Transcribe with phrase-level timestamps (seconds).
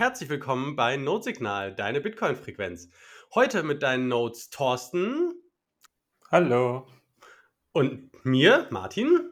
[0.00, 2.88] herzlich willkommen bei Notesignal, deine Bitcoin-Frequenz.
[3.34, 5.34] Heute mit deinen Notes Thorsten.
[6.30, 6.86] Hallo.
[7.72, 9.30] Und mir, Martin.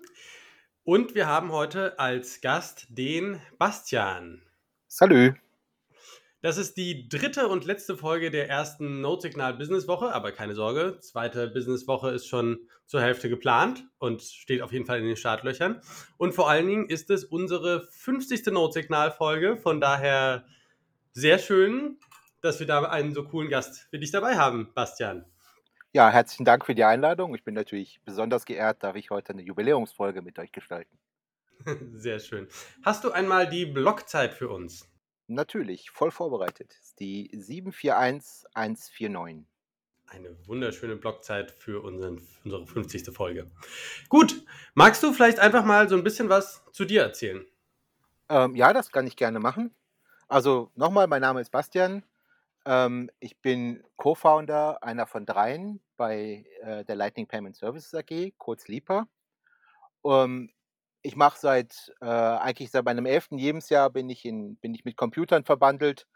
[0.84, 4.42] Und wir haben heute als Gast den Bastian.
[4.88, 5.32] Salü.
[6.42, 10.98] Das ist die dritte und letzte Folge der ersten Notsignal Business Woche, aber keine Sorge,
[11.00, 15.16] zweite Business Woche ist schon zur Hälfte geplant und steht auf jeden Fall in den
[15.16, 15.80] Startlöchern.
[16.18, 18.46] Und vor allen Dingen ist es unsere 50.
[18.48, 20.44] Notsignal Folge, von daher
[21.18, 21.98] sehr schön,
[22.42, 25.24] dass wir da einen so coolen Gast für dich dabei haben, Bastian.
[25.92, 27.34] Ja, herzlichen Dank für die Einladung.
[27.34, 30.96] Ich bin natürlich besonders geehrt, darf ich heute eine Jubiläumsfolge mit euch gestalten.
[31.94, 32.46] Sehr schön.
[32.84, 34.88] Hast du einmal die Blockzeit für uns?
[35.26, 36.76] Natürlich, voll vorbereitet.
[37.00, 39.44] Die 741149.
[40.06, 43.12] Eine wunderschöne Blockzeit für unseren, unsere 50.
[43.14, 43.50] Folge.
[44.08, 44.44] Gut,
[44.74, 47.44] magst du vielleicht einfach mal so ein bisschen was zu dir erzählen?
[48.28, 49.74] Ähm, ja, das kann ich gerne machen.
[50.28, 52.02] Also nochmal, mein Name ist Bastian.
[52.66, 58.68] Ähm, ich bin Co-Founder einer von dreien bei äh, der Lightning Payment Services AG, kurz
[58.68, 59.08] LIPA.
[60.04, 60.50] Ähm,
[61.02, 64.96] ich mache seit äh, eigentlich seit meinem elften Lebensjahr bin ich in bin ich mit
[64.98, 66.06] Computern verbandelt,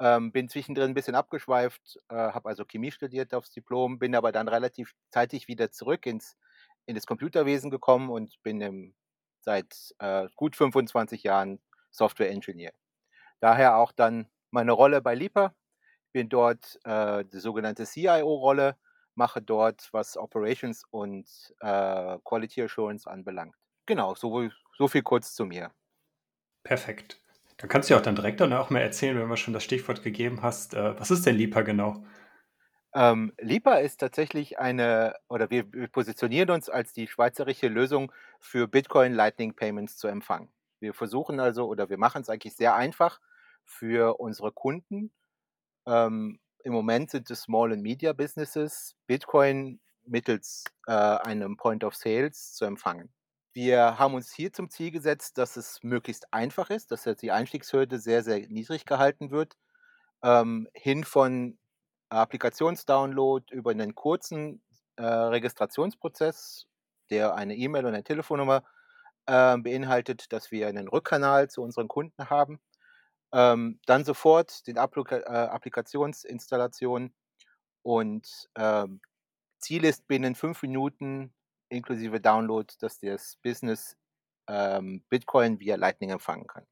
[0.00, 4.32] ähm, bin zwischendrin ein bisschen abgeschweift, äh, habe also Chemie studiert aufs Diplom, bin aber
[4.32, 6.36] dann relativ zeitig wieder zurück ins
[6.86, 8.94] in das Computerwesen gekommen und bin im,
[9.40, 12.72] seit äh, gut 25 Jahren Software Engineer.
[13.40, 15.54] Daher auch dann meine Rolle bei Lipa.
[16.12, 18.76] Bin dort äh, die sogenannte CIO-Rolle,
[19.14, 21.26] mache dort, was Operations und
[21.60, 23.54] äh, Quality Assurance anbelangt.
[23.86, 25.70] Genau, so, so viel kurz zu mir.
[26.64, 27.20] Perfekt.
[27.58, 29.64] Da kannst du ja auch dann direkt dann auch mal erzählen, wenn du schon das
[29.64, 30.74] Stichwort gegeben hast.
[30.74, 32.04] Äh, was ist denn LIPA genau?
[32.94, 38.68] Ähm, LIPA ist tatsächlich eine, oder wir, wir positionieren uns als die schweizerische Lösung für
[38.68, 40.48] Bitcoin Lightning Payments zu empfangen.
[40.80, 43.20] Wir versuchen also, oder wir machen es eigentlich sehr einfach
[43.64, 45.12] für unsere Kunden.
[45.86, 51.94] Ähm, Im Moment sind es Small and Media Businesses, Bitcoin mittels äh, einem Point of
[51.94, 53.12] Sales zu empfangen.
[53.52, 57.98] Wir haben uns hier zum Ziel gesetzt, dass es möglichst einfach ist, dass die Einstiegshürde
[57.98, 59.56] sehr, sehr niedrig gehalten wird,
[60.22, 61.58] ähm, hin von
[62.10, 64.62] Applikationsdownload über einen kurzen
[64.96, 66.66] äh, Registrationsprozess,
[67.10, 68.62] der eine E-Mail und eine Telefonnummer
[69.26, 72.60] äh, beinhaltet, dass wir einen Rückkanal zu unseren Kunden haben,
[73.32, 77.14] ähm, dann sofort die Applika äh, Applikationsinstallation
[77.82, 79.00] und ähm,
[79.58, 81.34] Ziel ist binnen fünf Minuten
[81.68, 83.96] inklusive Download, dass das Business
[84.48, 86.66] ähm, Bitcoin via Lightning empfangen kann.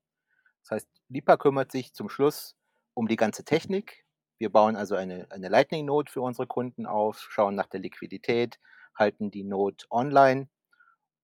[0.63, 2.57] Das heißt, Lipa kümmert sich zum Schluss
[2.95, 4.05] um die ganze Technik.
[4.39, 8.59] Wir bauen also eine, eine Lightning-Node für unsere Kunden auf, schauen nach der Liquidität,
[8.95, 10.49] halten die Node online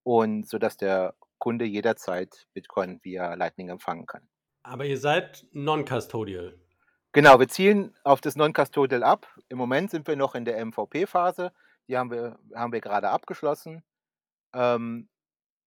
[0.02, 4.28] und sodass der Kunde jederzeit Bitcoin via Lightning empfangen kann.
[4.62, 6.56] Aber ihr seid non-custodial.
[7.12, 9.26] Genau, wir zielen auf das Non-Custodial ab.
[9.48, 11.52] Im Moment sind wir noch in der MVP-Phase.
[11.88, 13.82] Die haben wir, haben wir gerade abgeschlossen.
[14.54, 15.08] Ähm,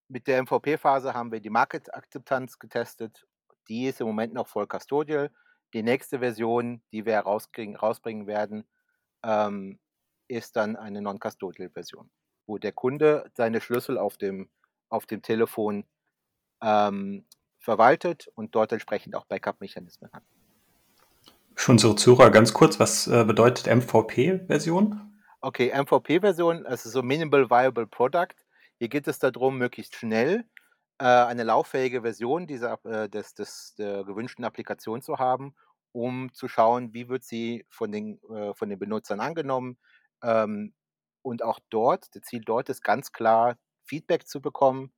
[0.08, 3.28] mit der MVP-Phase haben wir die Market-Akzeptanz getestet.
[3.68, 5.32] Die ist im Moment noch voll custodial.
[5.74, 8.66] Die nächste Version, die wir rausbringen werden,
[9.26, 9.80] ähm,
[10.30, 12.10] ist dann eine Non-Custodial-Version,
[12.46, 14.50] wo der Kunde seine Schlüssel auf dem,
[14.94, 15.86] auf dem Telefon
[16.62, 17.26] ähm,
[17.60, 20.24] verwaltet und dort entsprechend auch Backup-Mechanismen hat.
[21.56, 25.00] Für unsere Zuhörer ganz kurz, was äh, bedeutet MVP-Version?
[25.42, 28.36] Okay, MVP-Version, also so Minimal Viable Product.
[28.80, 30.46] Hier geht es darum, möglichst schnell
[31.00, 35.56] äh, eine lauffähige Version dieser, äh, des, des, der gewünschten Applikation zu haben,
[35.92, 39.78] um zu schauen, wie wird sie von den, äh, von den Benutzern angenommen.
[40.24, 40.74] Ähm,
[41.22, 44.92] und auch dort, das Ziel dort ist ganz klar, Feedback zu bekommen,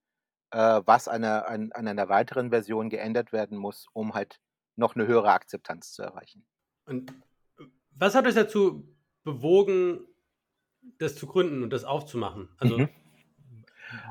[0.52, 4.40] äh, was eine, an, an einer weiteren Version geändert werden muss, um halt
[4.76, 6.46] noch eine höhere Akzeptanz zu erreichen.
[6.86, 7.14] Und
[7.92, 8.88] was hat euch dazu
[9.24, 10.06] bewogen,
[11.00, 12.50] das zu gründen und das aufzumachen?
[12.58, 12.90] Also, mhm.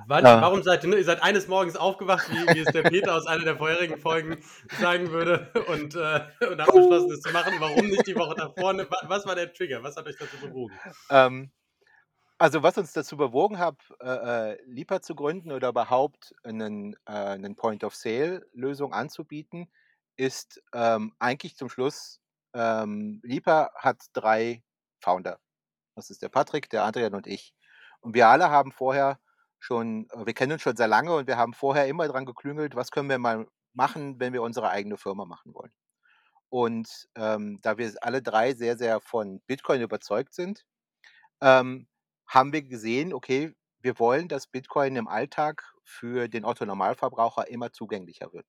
[0.06, 0.40] wann, ja.
[0.40, 3.26] warum seid ihr, ne, ihr seid eines Morgens aufgewacht, wie, wie es der Peter aus
[3.26, 4.38] einer der vorherigen Folgen
[4.80, 7.54] sagen würde, und, äh, und habt beschlossen, das zu machen?
[7.58, 8.72] Warum nicht die Woche davor?
[8.72, 9.82] Ne, was war der Trigger?
[9.82, 10.74] Was hat euch dazu bewogen?
[11.10, 11.50] Ähm,
[12.44, 17.12] also, was uns dazu bewogen hat, äh, äh Lipa zu gründen oder überhaupt einen, äh,
[17.12, 19.72] einen Point-of-Sale-Lösung anzubieten,
[20.16, 22.20] ist ähm, eigentlich zum Schluss,
[22.52, 24.62] ähm, Lipa hat drei
[25.00, 25.40] Founder.
[25.96, 27.54] Das ist der Patrick, der Adrian und ich.
[28.00, 29.18] Und wir alle haben vorher
[29.58, 32.76] schon, äh, wir kennen uns schon sehr lange und wir haben vorher immer dran geklüngelt,
[32.76, 35.72] was können wir mal machen, wenn wir unsere eigene Firma machen wollen.
[36.50, 40.66] Und ähm, da wir alle drei sehr, sehr von Bitcoin überzeugt sind,
[41.40, 41.88] ähm,
[42.26, 48.32] haben wir gesehen, okay, wir wollen, dass Bitcoin im Alltag für den Otto-Normalverbraucher immer zugänglicher
[48.32, 48.46] wird.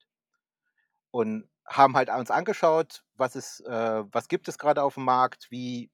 [1.11, 5.47] Und haben halt uns angeschaut, was, ist, äh, was gibt es gerade auf dem Markt,
[5.49, 5.91] wie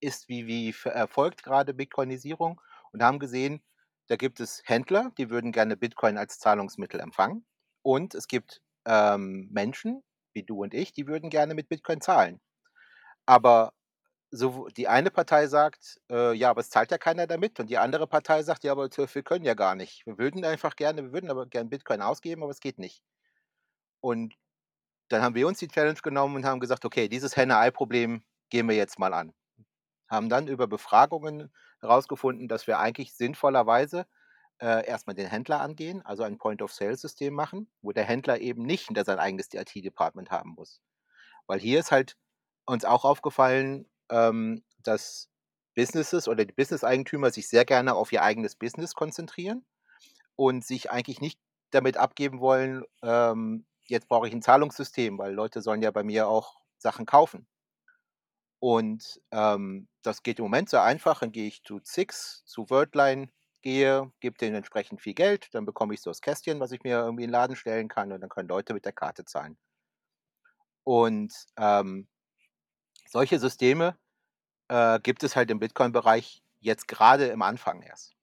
[0.00, 2.60] ist, wie, wie erfolgt gerade Bitcoinisierung
[2.92, 3.62] und haben gesehen,
[4.08, 7.46] da gibt es Händler, die würden gerne Bitcoin als Zahlungsmittel empfangen.
[7.82, 10.02] Und es gibt ähm, Menschen,
[10.32, 12.40] wie du und ich, die würden gerne mit Bitcoin zahlen.
[13.26, 13.72] Aber
[14.34, 17.60] so, die eine Partei sagt, äh, ja, aber es zahlt ja keiner damit.
[17.60, 20.06] Und die andere Partei sagt, ja, aber wir können ja gar nicht.
[20.06, 23.02] Wir würden einfach gerne, wir würden aber gerne Bitcoin ausgeben, aber es geht nicht.
[24.00, 24.34] Und
[25.08, 28.76] dann haben wir uns die Challenge genommen und haben gesagt, okay, dieses Henne-Ei-Problem gehen wir
[28.76, 29.34] jetzt mal an.
[30.08, 34.06] Haben dann über Befragungen herausgefunden, dass wir eigentlich sinnvollerweise
[34.60, 39.04] äh, erstmal den Händler angehen, also ein Point-of-Sale-System machen, wo der Händler eben nicht hinter
[39.04, 40.80] sein eigenes IT-Department haben muss.
[41.46, 42.16] Weil hier ist halt
[42.64, 45.28] uns auch aufgefallen, ähm, dass
[45.74, 49.64] Businesses oder die Business-Eigentümer sich sehr gerne auf ihr eigenes Business konzentrieren
[50.36, 55.62] und sich eigentlich nicht damit abgeben wollen, ähm, jetzt brauche ich ein Zahlungssystem, weil Leute
[55.62, 57.46] sollen ja bei mir auch Sachen kaufen.
[58.60, 61.20] Und ähm, das geht im Moment sehr einfach.
[61.20, 63.28] Dann gehe ich zu Six, zu Wordline,
[63.62, 66.98] gehe, gebe denen entsprechend viel Geld, dann bekomme ich so das Kästchen, was ich mir
[66.98, 69.56] irgendwie in den Laden stellen kann und dann können Leute mit der Karte zahlen.
[70.84, 72.08] Und ähm,
[73.12, 73.96] solche Systeme
[74.68, 78.16] äh, gibt es halt im Bitcoin-Bereich jetzt gerade im Anfang erst.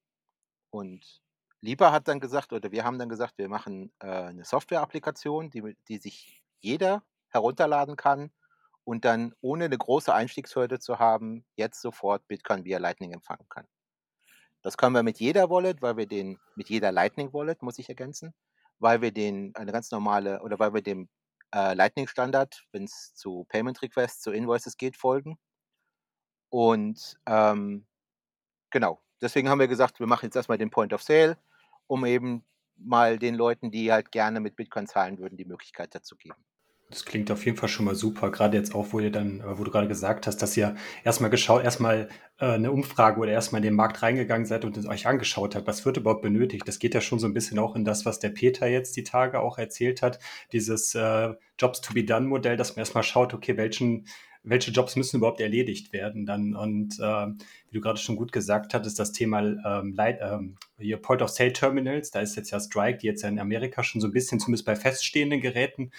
[0.71, 1.21] Und
[1.61, 5.75] Lieber hat dann gesagt, oder wir haben dann gesagt, wir machen äh, eine Software-Applikation, die,
[5.89, 8.31] die sich jeder herunterladen kann
[8.85, 13.67] und dann ohne eine große Einstiegshürde zu haben, jetzt sofort Bitcoin via Lightning empfangen kann.
[14.61, 17.89] Das können wir mit jeder Wallet, weil wir den, mit jeder Lightning Wallet, muss ich
[17.89, 18.33] ergänzen,
[18.77, 21.09] weil wir den, eine ganz normale, oder weil wir dem
[21.53, 25.37] äh, Lightning Standard, wenn es zu Payment Requests, zu Invoices geht, folgen.
[26.49, 27.85] Und ähm,
[28.71, 31.37] genau, deswegen haben wir gesagt, wir machen jetzt erstmal den Point of Sale
[31.89, 32.45] um eben
[32.77, 36.45] mal den Leuten, die halt gerne mit Bitcoin zahlen würden, die Möglichkeit dazu geben.
[36.89, 39.59] Das klingt auf jeden Fall schon mal super, gerade jetzt auch, wo ihr dann, äh,
[39.59, 42.09] wo du gerade gesagt hast, dass ihr erstmal geschaut, erstmal
[42.39, 45.85] äh, eine Umfrage oder erstmal in den Markt reingegangen seid und euch angeschaut habt, was
[45.85, 46.67] wird überhaupt benötigt.
[46.67, 49.03] Das geht ja schon so ein bisschen auch in das, was der Peter jetzt die
[49.03, 50.17] Tage auch erzählt hat,
[50.51, 54.07] dieses äh, Jobs to be done Modell, dass man erstmal schaut, okay, welchen
[54.41, 56.55] welche Jobs müssen überhaupt erledigt werden dann.
[56.55, 60.97] Und äh, wie du gerade schon gut gesagt hattest, das Thema ähm, Light, ähm, hier
[60.97, 64.01] Point of Sale Terminals, da ist jetzt ja Strike, die jetzt ja in Amerika schon
[64.01, 65.91] so ein bisschen zumindest bei feststehenden Geräten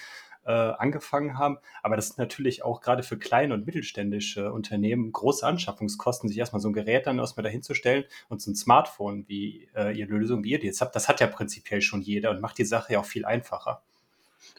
[0.50, 1.58] äh, angefangen haben.
[1.82, 6.60] Aber das sind natürlich auch gerade für kleine und mittelständische Unternehmen große Anschaffungskosten, sich erstmal
[6.60, 10.50] so ein Gerät dann erstmal dahinzustellen und so ein Smartphone, wie äh, ihr Lösung, wie
[10.50, 13.00] ihr die jetzt habt, das hat ja prinzipiell schon jeder und macht die Sache ja
[13.00, 13.82] auch viel einfacher.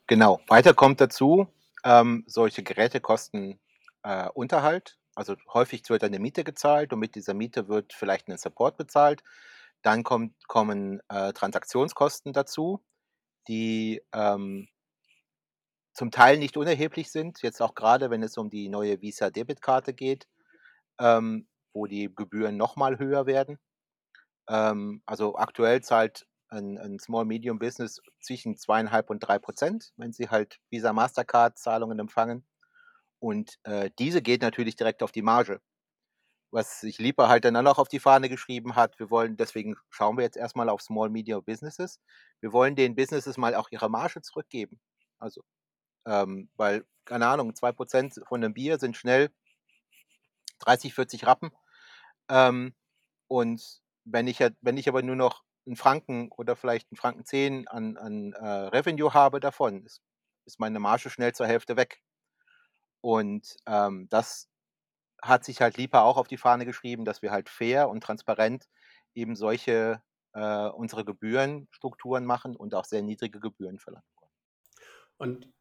[0.07, 0.39] Genau.
[0.47, 1.47] Weiter kommt dazu,
[1.83, 3.59] ähm, solche Geräte kosten
[4.03, 4.97] äh, Unterhalt.
[5.13, 9.23] Also häufig wird eine Miete gezahlt und mit dieser Miete wird vielleicht ein Support bezahlt.
[9.81, 12.81] Dann kommt, kommen äh, Transaktionskosten dazu,
[13.47, 14.69] die ähm,
[15.93, 17.41] zum Teil nicht unerheblich sind.
[17.41, 20.27] Jetzt auch gerade, wenn es um die neue Visa-Debitkarte geht,
[20.99, 23.59] ähm, wo die Gebühren nochmal höher werden.
[24.49, 30.13] Ähm, also aktuell zahlt ein, ein Small Medium Business zwischen zweieinhalb und drei Prozent, wenn
[30.13, 32.45] sie halt Visa Mastercard Zahlungen empfangen.
[33.19, 35.61] Und äh, diese geht natürlich direkt auf die Marge.
[36.51, 40.17] Was sich Lieber halt dann auch auf die Fahne geschrieben hat, wir wollen, deswegen schauen
[40.17, 42.01] wir jetzt erstmal auf Small Media Businesses.
[42.41, 44.81] Wir wollen den Businesses mal auch ihre Marge zurückgeben.
[45.19, 45.43] Also,
[46.05, 49.31] ähm, weil, keine Ahnung, 2% von einem Bier sind schnell
[50.59, 51.51] 30, 40 Rappen.
[52.29, 52.73] Ähm,
[53.27, 57.67] und wenn ich, wenn ich aber nur noch einen Franken oder vielleicht einen Franken 10
[57.67, 60.01] an, an äh, Revenue habe davon, ist,
[60.45, 62.01] ist meine Marge schnell zur Hälfte weg.
[63.01, 64.49] Und ähm, das
[65.21, 68.67] hat sich halt Lipa auch auf die Fahne geschrieben, dass wir halt fair und transparent
[69.13, 70.01] eben solche
[70.33, 74.05] äh, unsere Gebührenstrukturen machen und auch sehr niedrige Gebühren verlangen.
[75.17, 75.51] Und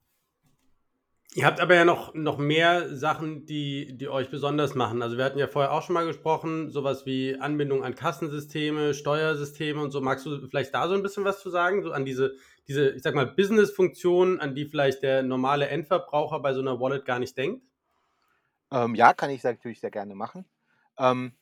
[1.34, 5.02] ihr habt aber ja noch, noch mehr Sachen, die, die euch besonders machen.
[5.02, 9.80] Also wir hatten ja vorher auch schon mal gesprochen, sowas wie Anbindung an Kassensysteme, Steuersysteme
[9.80, 10.00] und so.
[10.00, 12.34] Magst du vielleicht da so ein bisschen was zu sagen, so an diese
[12.70, 17.04] diese, ich sag mal, Business-Funktionen, an die vielleicht der normale Endverbraucher bei so einer Wallet
[17.04, 17.64] gar nicht denkt?
[18.70, 20.44] Ähm, ja, kann ich natürlich sehr gerne machen.
[20.96, 21.36] Ähm,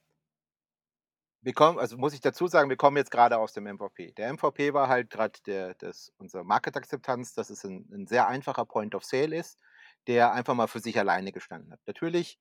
[1.42, 4.12] wir kommen, also muss ich dazu sagen, wir kommen jetzt gerade aus dem MVP.
[4.12, 8.64] Der MVP war halt gerade der, das, unser Market-Akzeptanz, dass es ein, ein, sehr einfacher
[8.64, 9.58] Point of Sale ist,
[10.08, 11.80] der einfach mal für sich alleine gestanden hat.
[11.86, 12.38] Natürlich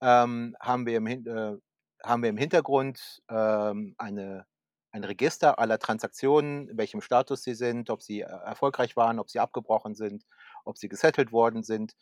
[0.00, 1.56] ähm, haben, wir im, äh,
[2.04, 4.46] haben wir im Hintergrund ähm, eine
[4.92, 9.30] ein Register aller Transaktionen, in welchem Status sie sind, ob sie äh, erfolgreich waren, ob
[9.30, 10.24] sie abgebrochen sind,
[10.64, 11.94] ob sie gesettelt worden sind.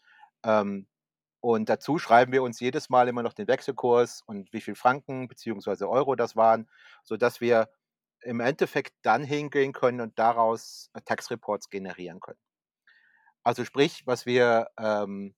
[0.44, 0.86] Ähm,
[1.40, 5.28] und dazu schreiben wir uns jedes Mal immer noch den Wechselkurs und wie viel Franken
[5.28, 5.84] bzw.
[5.84, 6.68] Euro das waren,
[7.04, 7.68] sodass wir
[8.22, 12.38] im Endeffekt dann hingehen können und daraus äh, Tax Reports generieren können.
[13.48, 15.34] Also sprich, was wir ähm,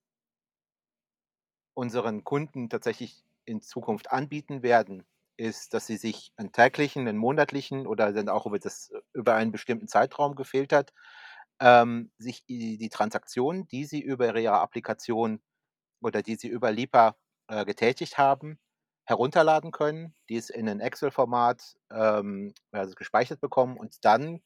[1.74, 7.86] unseren Kunden tatsächlich in Zukunft anbieten werden, ist, dass sie sich einen täglichen, einen monatlichen
[7.86, 10.92] oder dann auch über, das, über einen bestimmten Zeitraum gefiltert,
[11.60, 15.40] ähm, sich die, die Transaktionen, die sie über ihre Applikation
[16.02, 17.14] oder die sie über Lipa
[17.46, 18.58] äh, getätigt haben,
[19.04, 24.42] herunterladen können, die es in ein Excel-Format ähm, also gespeichert bekommen und dann,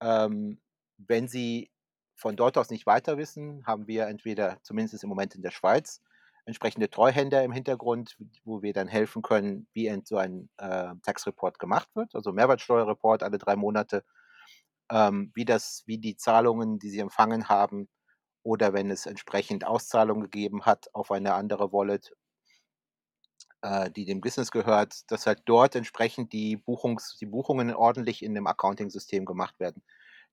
[0.00, 0.62] ähm,
[0.98, 1.72] wenn sie
[2.22, 6.00] von dort aus nicht weiter wissen, haben wir entweder, zumindest im Moment in der Schweiz,
[6.46, 11.88] entsprechende Treuhänder im Hintergrund, wo wir dann helfen können, wie so ein äh, Tax-Report gemacht
[11.94, 14.04] wird, also Mehrwertsteuerreport alle drei Monate,
[14.90, 17.88] ähm, wie, das, wie die Zahlungen, die sie empfangen haben,
[18.44, 22.12] oder wenn es entsprechend Auszahlungen gegeben hat auf eine andere Wallet,
[23.62, 28.34] äh, die dem Business gehört, dass halt dort entsprechend die, Buchungs-, die Buchungen ordentlich in
[28.34, 29.82] dem Accounting-System gemacht werden.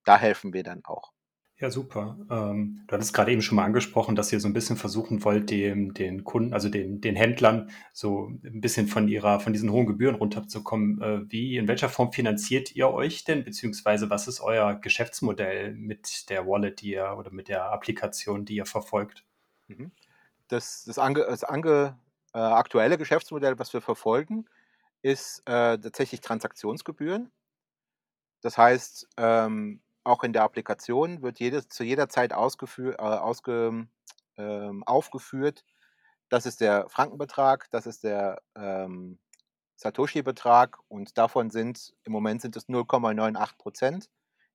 [0.05, 1.11] Da helfen wir dann auch.
[1.61, 2.17] Ja, super.
[2.29, 5.49] Ähm, du hattest gerade eben schon mal angesprochen, dass ihr so ein bisschen versuchen wollt,
[5.49, 9.85] dem, den Kunden, also den, den Händlern, so ein bisschen von ihrer, von diesen hohen
[9.85, 11.01] Gebühren runterzukommen.
[11.01, 16.29] Äh, wie, in welcher Form finanziert ihr euch denn, beziehungsweise was ist euer Geschäftsmodell mit
[16.29, 19.25] der Wallet, die ihr oder mit der Applikation, die ihr verfolgt?
[19.67, 19.91] Mhm.
[20.47, 21.99] Das, das, ange, das ange,
[22.33, 24.45] äh, aktuelle Geschäftsmodell, was wir verfolgen,
[25.01, 27.31] ist äh, tatsächlich Transaktionsgebühren.
[28.39, 33.87] Das heißt, ähm, auch in der Applikation wird jedes, zu jeder Zeit ausgefü- äh, ausge,
[34.37, 35.65] ähm, aufgeführt,
[36.29, 39.19] das ist der Frankenbetrag, das ist der ähm,
[39.75, 44.09] Satoshi-Betrag und davon sind im Moment sind es 0,98 Prozent,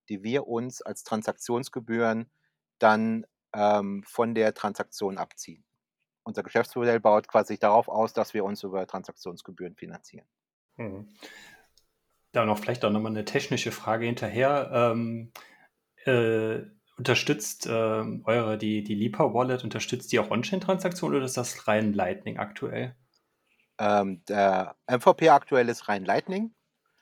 [0.08, 2.30] die wir uns als Transaktionsgebühren
[2.78, 5.64] dann ähm, von der Transaktion abziehen.
[6.22, 10.26] Unser Geschäftsmodell baut quasi darauf aus, dass wir uns über Transaktionsgebühren finanzieren.
[10.76, 11.08] Mhm.
[12.34, 14.70] Da noch vielleicht auch nochmal eine technische Frage hinterher.
[14.72, 15.30] Ähm,
[16.04, 16.62] äh,
[16.96, 21.92] unterstützt äh, eure, die, die Lipa Wallet, unterstützt die auch On-Chain-Transaktionen oder ist das rein
[21.92, 22.96] Lightning aktuell?
[23.78, 26.52] Ähm, der MVP aktuell ist rein Lightning.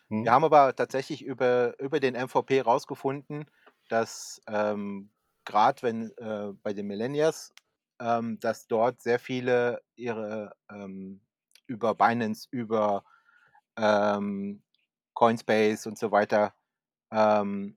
[0.09, 0.25] Hm.
[0.25, 3.47] Wir haben aber tatsächlich über, über den MVP rausgefunden,
[3.89, 5.11] dass ähm,
[5.47, 7.55] gerade wenn äh, bei den Millennials,
[8.01, 11.23] ähm, dass dort sehr viele ihre ähm,
[11.67, 13.05] über Binance, über
[13.79, 14.63] ähm,
[15.15, 16.55] Coinspace und so weiter
[17.11, 17.77] ähm,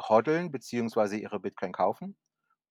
[0.00, 2.16] hoddeln beziehungsweise ihre Bitcoin kaufen.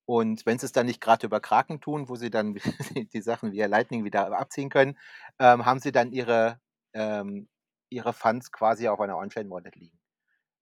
[0.05, 2.55] Und wenn sie es dann nicht gerade über Kraken tun, wo sie dann
[3.13, 4.97] die Sachen via Lightning wieder abziehen können,
[5.39, 6.59] ähm, haben sie dann ihre,
[6.93, 7.47] ähm,
[7.89, 9.99] ihre Funds quasi auf einer On-Chain-Wallet liegen.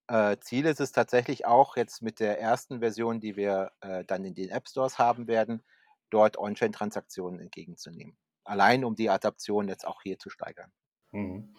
[0.08, 4.26] Äh, Ziel ist es tatsächlich auch jetzt mit der ersten Version, die wir äh, dann
[4.26, 5.64] in den App Stores haben werden,
[6.10, 8.18] dort On-Chain-Transaktionen entgegenzunehmen.
[8.44, 10.72] Allein um die Adaption jetzt auch hier zu steigern.
[11.12, 11.56] Mhm.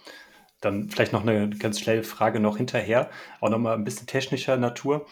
[0.60, 5.06] Dann vielleicht noch eine ganz schnelle Frage noch hinterher, auch nochmal ein bisschen technischer Natur.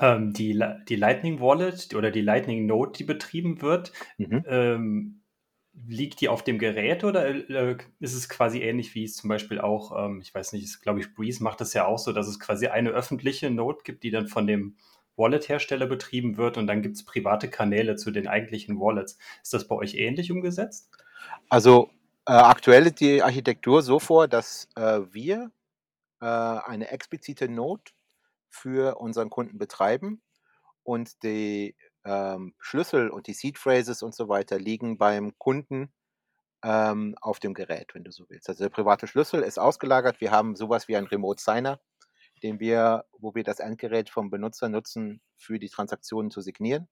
[0.00, 4.44] Ähm, die, die Lightning Wallet oder die Lightning Node, die betrieben wird, mhm.
[4.48, 5.20] ähm,
[5.86, 9.60] liegt die auf dem Gerät oder äh, ist es quasi ähnlich wie es zum Beispiel
[9.60, 12.38] auch, ähm, ich weiß nicht, glaube ich, Breeze macht das ja auch so, dass es
[12.38, 14.76] quasi eine öffentliche Node gibt, die dann von dem
[15.16, 19.18] Wallet-Hersteller betrieben wird und dann gibt es private Kanäle zu den eigentlichen Wallets.
[19.42, 20.90] Ist das bei euch ähnlich umgesetzt?
[21.48, 21.90] Also
[22.26, 25.50] äh, aktuell ist die Architektur so vor, dass äh, wir
[26.20, 27.84] äh, eine explizite Node
[28.48, 30.22] für unseren Kunden betreiben
[30.82, 35.92] und die ähm, Schlüssel und die Seed Phrases und so weiter liegen beim Kunden
[36.62, 38.48] ähm, auf dem Gerät, wenn du so willst.
[38.48, 40.20] Also der private Schlüssel ist ausgelagert.
[40.20, 41.80] Wir haben sowas wie einen Remote Signer,
[42.42, 46.88] den wir, wo wir das Endgerät vom Benutzer nutzen, für die Transaktionen zu signieren.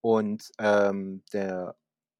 [0.00, 1.76] Und ähm, der,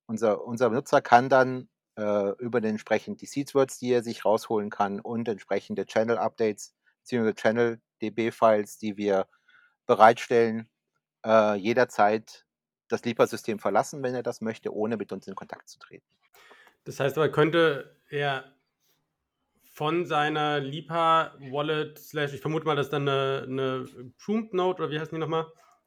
[0.07, 4.71] unser, unser Benutzer kann dann äh, über den entsprechend die Seedwords, die er sich rausholen
[4.71, 7.33] kann und entsprechende Channel Updates bzw.
[7.35, 9.27] Channel DB Files, die wir
[9.87, 10.69] bereitstellen,
[11.25, 12.45] äh, jederzeit
[12.89, 16.07] das Lipa-System verlassen, wenn er das möchte, ohne mit uns in Kontakt zu treten.
[16.85, 18.45] Das heißt aber, könnte er
[19.73, 24.91] von seiner Lipa-Wallet, slash, ich vermute mal, das ist dann eine, eine Pruned Node oder
[24.91, 25.47] wie heißt die nochmal?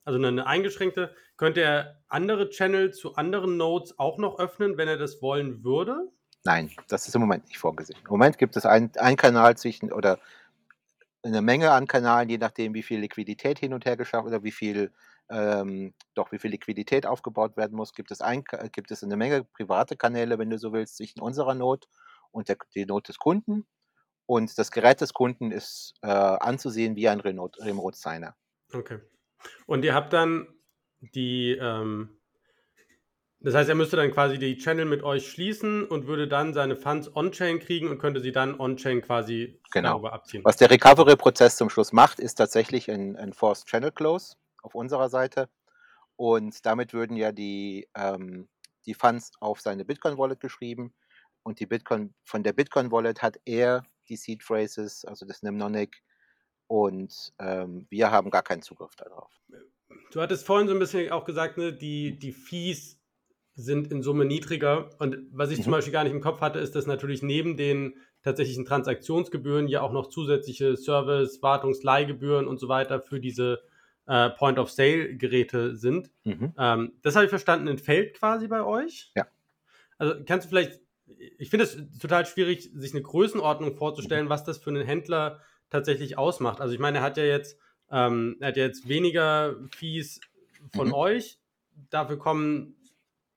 [0.10, 1.14] Also eine, eingeschränkte.
[1.38, 6.12] Könnte er andere Channel zu anderen Nodes auch noch öffnen, wenn er das wollen würde?
[6.44, 8.00] Nein, das ist im Moment nicht vorgesehen.
[8.06, 10.18] Im Moment gibt es einen Kanal zwischen oder
[11.22, 14.52] eine Menge an Kanalen, je nachdem, wie viel Liquidität hin und her geschafft oder wie
[14.52, 14.92] viel
[15.30, 19.44] ähm, doch wie viel Liquidität aufgebaut werden muss, gibt es, ein, gibt es eine Menge
[19.44, 21.88] private Kanäle, wenn du so willst, zwischen unserer Not
[22.32, 23.68] und der, die Not des Kunden.
[24.26, 28.36] Und das Gerät des Kunden ist äh, anzusehen wie ein Remote, Remote Signer.
[28.74, 29.02] Okay.
[29.66, 30.48] Und ihr habt dann
[31.02, 32.20] die, ähm,
[33.40, 36.76] das heißt, er müsste dann quasi die Channel mit euch schließen und würde dann seine
[36.76, 39.92] Funds on-chain kriegen und könnte sie dann on-chain quasi genau.
[39.92, 40.44] darüber abziehen.
[40.44, 45.10] Was der Recovery-Prozess zum Schluss macht, ist tatsächlich ein, ein Forced Channel Close auf unserer
[45.10, 45.50] Seite.
[46.18, 48.50] und damit würden ja die, ähm,
[48.86, 50.94] die Funds auf seine Bitcoin-Wallet geschrieben
[51.44, 56.02] und die Bitcoin, von der Bitcoin-Wallet hat er die Seed Phrases, also das Mnemonic,
[56.70, 59.42] und ähm, wir haben gar keinen Zugriff darauf.
[60.12, 63.00] Du hattest vorhin so ein bisschen auch gesagt, ne, die, die Fees
[63.56, 64.92] sind in Summe niedriger.
[65.00, 65.64] Und was ich mhm.
[65.64, 69.82] zum Beispiel gar nicht im Kopf hatte, ist, dass natürlich neben den tatsächlichen Transaktionsgebühren ja
[69.82, 73.64] auch noch zusätzliche Service, Wartungs-, Leihgebühren und so weiter für diese
[74.06, 76.12] äh, Point-of-Sale-Geräte sind.
[76.24, 76.54] Mhm.
[76.56, 79.12] Ähm, das habe ich verstanden, entfällt quasi bei euch.
[79.16, 79.26] Ja.
[79.98, 80.80] Also kannst du vielleicht,
[81.40, 84.30] ich finde es total schwierig, sich eine Größenordnung vorzustellen, mhm.
[84.30, 86.62] was das für einen Händler tatsächlich ausmacht.
[86.62, 87.58] Also ich meine, er hat ja jetzt,
[87.92, 90.20] ähm, er hat ja jetzt weniger Fees
[90.74, 90.94] von mhm.
[90.94, 91.40] euch.
[91.90, 92.76] Dafür kommen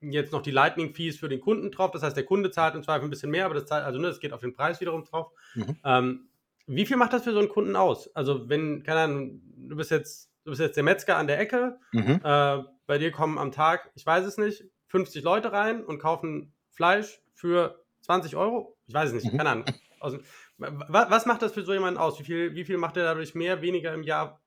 [0.01, 1.91] jetzt noch die Lightning-Fees für den Kunden drauf.
[1.91, 4.07] Das heißt, der Kunde zahlt im Zweifel ein bisschen mehr, aber das zahlt, also ne,
[4.07, 5.31] das geht auf den Preis wiederum drauf.
[5.55, 5.77] Mhm.
[5.83, 6.27] Ähm,
[6.67, 8.13] wie viel macht das für so einen Kunden aus?
[8.15, 11.77] Also, wenn, keine Ahnung, du bist jetzt, du bist jetzt der Metzger an der Ecke,
[11.91, 12.21] mhm.
[12.23, 16.53] äh, bei dir kommen am Tag, ich weiß es nicht, 50 Leute rein und kaufen
[16.69, 18.77] Fleisch für 20 Euro?
[18.87, 19.37] Ich weiß es nicht, mhm.
[19.37, 19.65] keine Ahnung.
[19.99, 20.17] Aus,
[20.57, 22.19] was, macht das für so jemanden aus?
[22.19, 24.41] Wie viel, wie viel macht er dadurch mehr, weniger im Jahr?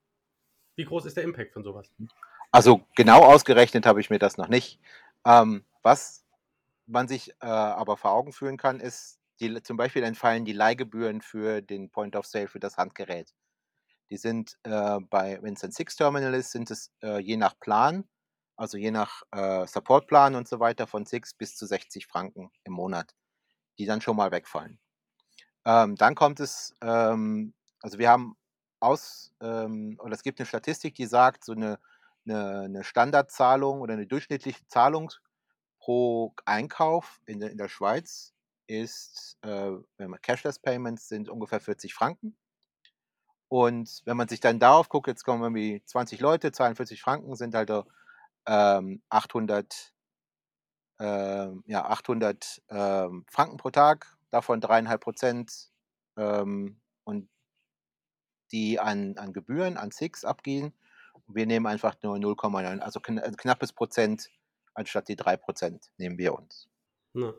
[0.76, 1.90] Wie groß ist der Impact von sowas?
[2.52, 4.80] Also genau ausgerechnet habe ich mir das noch nicht.
[5.24, 6.24] Ähm, was
[6.86, 11.20] man sich äh, aber vor Augen führen kann, ist, die, zum Beispiel entfallen die Leihgebühren
[11.20, 13.34] für den Point of Sale für das Handgerät.
[14.10, 18.08] Die sind äh, bei, wenn es ein Six-Terminal ist, sind es äh, je nach Plan,
[18.56, 22.72] also je nach äh, Supportplan und so weiter, von 6 bis zu 60 Franken im
[22.72, 23.14] Monat,
[23.78, 24.78] die dann schon mal wegfallen.
[25.66, 28.36] Ähm, dann kommt es, ähm, also wir haben
[28.80, 31.78] aus, ähm, oder es gibt eine Statistik, die sagt, so eine
[32.26, 35.10] eine, eine Standardzahlung oder eine durchschnittliche Zahlung
[35.78, 38.32] pro Einkauf in der, in der Schweiz
[38.66, 42.36] ist, äh, wenn man Cashless Payments sind ungefähr 40 Franken.
[43.48, 47.54] Und wenn man sich dann darauf guckt, jetzt kommen irgendwie 20 Leute, 42 Franken sind
[47.54, 47.70] halt
[48.46, 49.94] ähm, 800,
[50.98, 55.70] äh, ja, 800 ähm, Franken pro Tag, davon dreieinhalb Prozent
[56.16, 57.28] ähm, und
[58.52, 60.72] die an, an Gebühren, an SIX abgehen.
[61.26, 64.28] Wir nehmen einfach nur 0,9, also ein äh, knappes Prozent
[64.74, 66.68] anstatt die 3 Prozent nehmen wir uns.
[67.14, 67.32] Ja.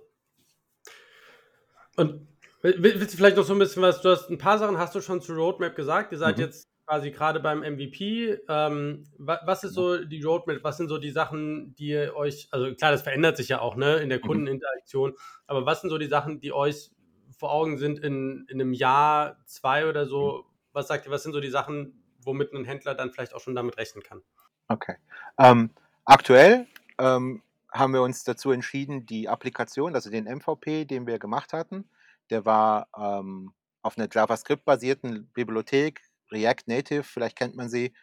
[1.97, 2.27] Und
[2.63, 5.01] willst du vielleicht noch so ein bisschen was, du hast ein paar Sachen hast du
[5.01, 6.45] schon zur Roadmap gesagt, ihr seid mhm.
[6.45, 8.39] jetzt quasi gerade beim MVP.
[8.47, 12.91] Ähm, was ist so die Roadmap, was sind so die Sachen, die euch, also klar,
[12.91, 14.27] das verändert sich ja auch ne, in der mhm.
[14.27, 15.13] Kundeninteraktion,
[15.45, 16.91] aber was sind so die Sachen, die euch
[17.37, 20.45] vor Augen sind in, in einem Jahr, zwei oder so?
[20.47, 20.53] Mhm.
[20.71, 23.55] Was sagt ihr, was sind so die Sachen, womit ein Händler dann vielleicht auch schon
[23.55, 24.21] damit rechnen kann.
[24.67, 24.95] Okay.
[25.39, 25.71] Ähm,
[26.05, 26.67] aktuell
[26.99, 31.89] ähm, haben wir uns dazu entschieden, die Applikation, also den MVP, den wir gemacht hatten,
[32.29, 37.93] der war ähm, auf einer JavaScript-basierten Bibliothek, React Native, vielleicht kennt man sie.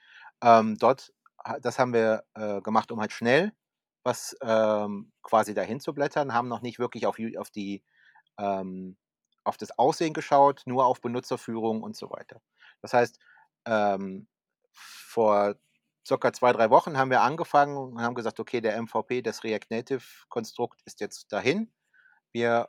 [0.43, 1.13] Ähm, dort,
[1.63, 3.53] das haben wir äh, gemacht, um halt schnell
[4.05, 7.83] was ähm, quasi dahin zu blättern, haben noch nicht wirklich auf, auf die
[8.39, 8.97] ähm,
[9.45, 12.41] auf das Aussehen geschaut, nur auf Benutzerführung und so weiter.
[12.83, 13.19] Das heißt,
[13.67, 14.29] ähm,
[14.73, 15.57] vor
[16.07, 19.67] circa zwei, drei Wochen haben wir angefangen und haben gesagt, okay, der MVP, das React
[19.71, 21.73] Native Konstrukt ist jetzt dahin.
[22.33, 22.69] Wir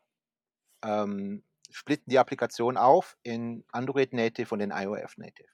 [0.84, 1.44] ähm,
[1.76, 5.50] splitten die Applikation auf in Android Native und in iOS Native.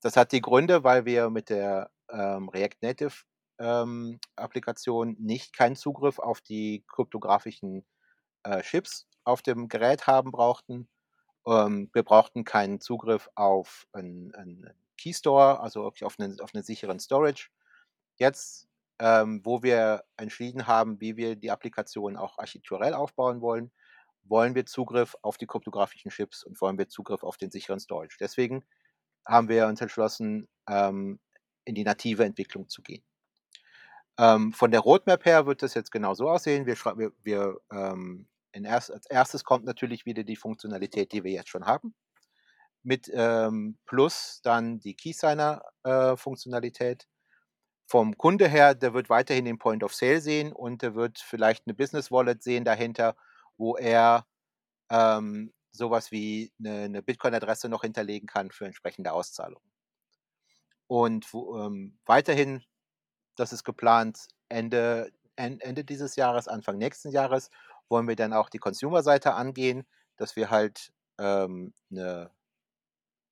[0.00, 3.14] Das hat die Gründe, weil wir mit der ähm, React Native
[3.58, 7.84] ähm, Applikation nicht keinen Zugriff auf die kryptografischen
[8.42, 10.88] äh, Chips auf dem Gerät haben brauchten
[11.46, 17.00] ähm, wir brauchten keinen Zugriff auf einen, einen Keystore, also auf einen, auf einen sicheren
[17.00, 17.48] Storage.
[18.16, 18.68] Jetzt,
[19.00, 23.72] ähm, wo wir entschieden haben, wie wir die Applikation auch architekturell aufbauen wollen,
[24.24, 28.16] wollen wir Zugriff auf die kryptografischen Chips und wollen wir Zugriff auf den sicheren Storage.
[28.20, 28.64] Deswegen
[29.26, 31.20] haben wir uns entschlossen, ähm,
[31.64, 33.04] in die native Entwicklung zu gehen.
[34.18, 36.66] Ähm, von der Roadmap her wird das jetzt genau so aussehen.
[36.66, 41.48] Wir, wir, wir ähm, erst, als erstes kommt natürlich wieder die Funktionalität, die wir jetzt
[41.48, 41.94] schon haben.
[42.82, 47.02] Mit ähm, plus dann die Keysigner-Funktionalität.
[47.02, 47.06] Äh,
[47.86, 51.66] Vom Kunde her, der wird weiterhin den Point of Sale sehen und der wird vielleicht
[51.66, 53.16] eine Business Wallet sehen dahinter,
[53.62, 54.26] wo er
[54.90, 59.70] ähm, sowas wie eine, eine Bitcoin-Adresse noch hinterlegen kann für entsprechende Auszahlungen.
[60.88, 62.64] Und wo, ähm, weiterhin,
[63.36, 67.50] das ist geplant, Ende, Ende dieses Jahres, Anfang nächsten Jahres,
[67.88, 72.32] wollen wir dann auch die Consumer-Seite angehen, dass wir halt ähm, eine,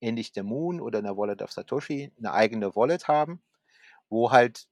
[0.00, 3.42] ähnlich der Moon oder einer Wallet of Satoshi, eine eigene Wallet haben,
[4.08, 4.68] wo halt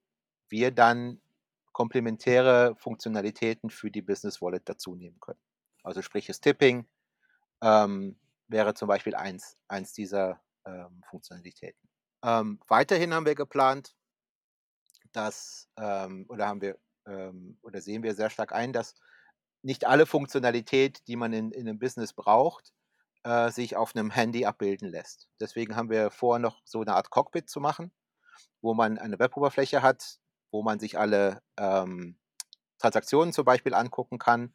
[0.49, 1.21] wir dann
[1.73, 5.48] komplementäre Funktionalitäten für die Business Wallet dazu nehmen können.
[5.89, 6.87] Also sprich das Tipping
[7.63, 11.89] ähm, wäre zum Beispiel eins, eins dieser ähm, Funktionalitäten.
[12.23, 13.95] Ähm, weiterhin haben wir geplant,
[15.13, 18.97] dass, ähm, oder haben wir, ähm, oder sehen wir sehr stark ein, dass
[19.63, 22.75] nicht alle Funktionalität, die man in, in einem Business braucht,
[23.25, 25.29] äh, sich auf einem Handy abbilden lässt.
[25.41, 27.93] Deswegen haben wir vor, noch so eine Art Cockpit zu machen,
[28.61, 30.21] wo man eine Weboberfläche hat,
[30.51, 32.19] wo man sich alle ähm,
[32.79, 34.55] Transaktionen zum Beispiel angucken kann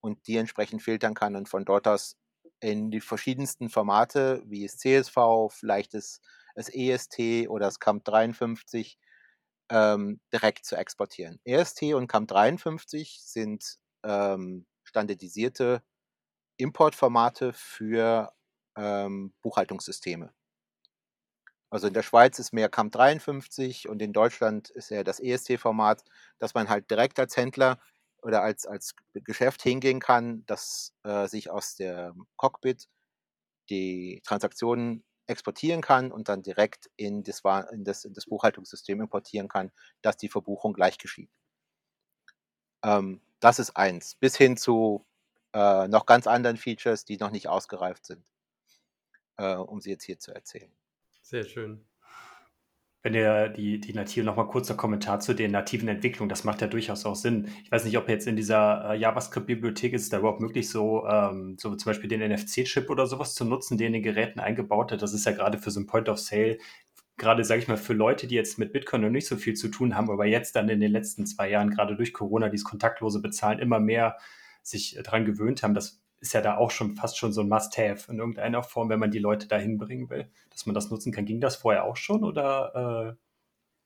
[0.00, 2.16] und die entsprechend filtern kann und von dort aus
[2.60, 6.20] in die verschiedensten Formate, wie es CSV, vielleicht das,
[6.54, 8.98] das EST oder das CAMP 53,
[9.70, 11.40] ähm, direkt zu exportieren.
[11.44, 15.82] EST und CAMP 53 sind ähm, standardisierte
[16.58, 18.32] Importformate für
[18.76, 20.32] ähm, Buchhaltungssysteme.
[21.70, 26.04] Also in der Schweiz ist mehr CAMP 53 und in Deutschland ist ja das EST-Format,
[26.38, 27.78] dass man halt direkt als Händler
[28.22, 32.88] oder als, als Geschäft hingehen kann, dass äh, sich aus der Cockpit
[33.68, 39.48] die Transaktionen exportieren kann und dann direkt in das, in das, in das Buchhaltungssystem importieren
[39.48, 39.70] kann,
[40.02, 41.30] dass die Verbuchung gleich geschieht.
[42.82, 44.16] Ähm, das ist eins.
[44.16, 45.06] Bis hin zu
[45.52, 48.24] äh, noch ganz anderen Features, die noch nicht ausgereift sind,
[49.36, 50.72] äh, um sie jetzt hier zu erzählen.
[51.22, 51.89] Sehr schön.
[53.02, 56.66] Wenn ihr die, die native, nochmal kurzer Kommentar zu den nativen Entwicklungen, das macht ja
[56.66, 57.48] durchaus auch Sinn.
[57.64, 61.06] Ich weiß nicht, ob jetzt in dieser äh, JavaScript-Bibliothek ist es da überhaupt möglich, so,
[61.06, 64.92] ähm, so zum Beispiel den NFC-Chip oder sowas zu nutzen, den in den Geräten eingebaut
[64.92, 65.00] hat.
[65.00, 66.58] Das ist ja gerade für so ein Point of Sale,
[67.16, 69.68] gerade, sage ich mal, für Leute, die jetzt mit Bitcoin noch nicht so viel zu
[69.68, 73.22] tun haben, aber jetzt dann in den letzten zwei Jahren, gerade durch Corona, dieses kontaktlose
[73.22, 74.16] Bezahlen immer mehr
[74.62, 75.74] sich daran gewöhnt haben.
[75.74, 79.00] Das ist ja da auch schon fast schon so ein Must-Have in irgendeiner Form, wenn
[79.00, 81.24] man die Leute dahin bringen will, dass man das nutzen kann.
[81.24, 83.16] Ging das vorher auch schon oder äh,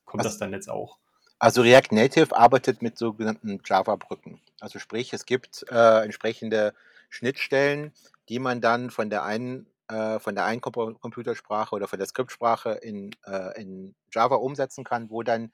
[0.05, 0.99] kommt also, das dann jetzt auch?
[1.39, 4.41] Also React Native arbeitet mit sogenannten Java-Brücken.
[4.61, 6.75] Also sprich, es gibt äh, entsprechende
[7.09, 7.93] Schnittstellen,
[8.29, 12.71] die man dann von der einen äh, von der einen Computersprache oder von der Skriptsprache
[12.71, 15.53] in, äh, in Java umsetzen kann, wo dann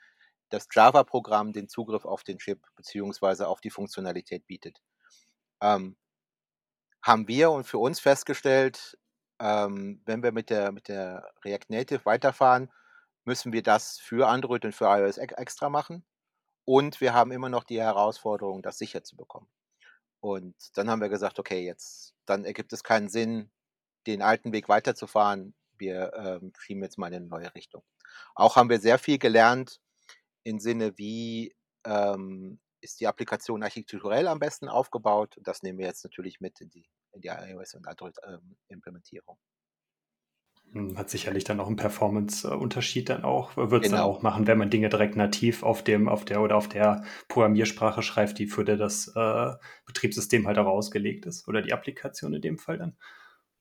[0.50, 4.80] das Java-Programm den Zugriff auf den Chip beziehungsweise auf die Funktionalität bietet.
[5.60, 5.96] Ähm,
[7.02, 8.98] haben wir und für uns festgestellt,
[9.40, 12.70] ähm, wenn wir mit der, mit der React Native weiterfahren,
[13.24, 16.04] müssen wir das für Android und für iOS extra machen.
[16.64, 19.48] Und wir haben immer noch die Herausforderung, das sicher zu bekommen.
[20.20, 23.50] Und dann haben wir gesagt, okay, jetzt, dann ergibt es keinen Sinn,
[24.06, 25.54] den alten Weg weiterzufahren.
[25.78, 27.82] Wir ähm, schieben jetzt mal in eine neue Richtung.
[28.34, 29.80] Auch haben wir sehr viel gelernt
[30.42, 31.54] im Sinne, wie
[31.86, 35.36] ähm, ist die Applikation architekturell am besten aufgebaut.
[35.36, 39.38] Und das nehmen wir jetzt natürlich mit in die, in die iOS und Android-Implementierung.
[40.74, 44.02] Ähm, Hat sicherlich dann auch einen Performance-Unterschied dann auch, wird es genau.
[44.02, 47.04] dann auch machen, wenn man Dinge direkt nativ auf dem, auf der oder auf der
[47.28, 49.52] Programmiersprache schreibt, die für das äh,
[49.86, 51.48] Betriebssystem halt auch ausgelegt ist.
[51.48, 52.96] Oder die Applikation in dem Fall dann.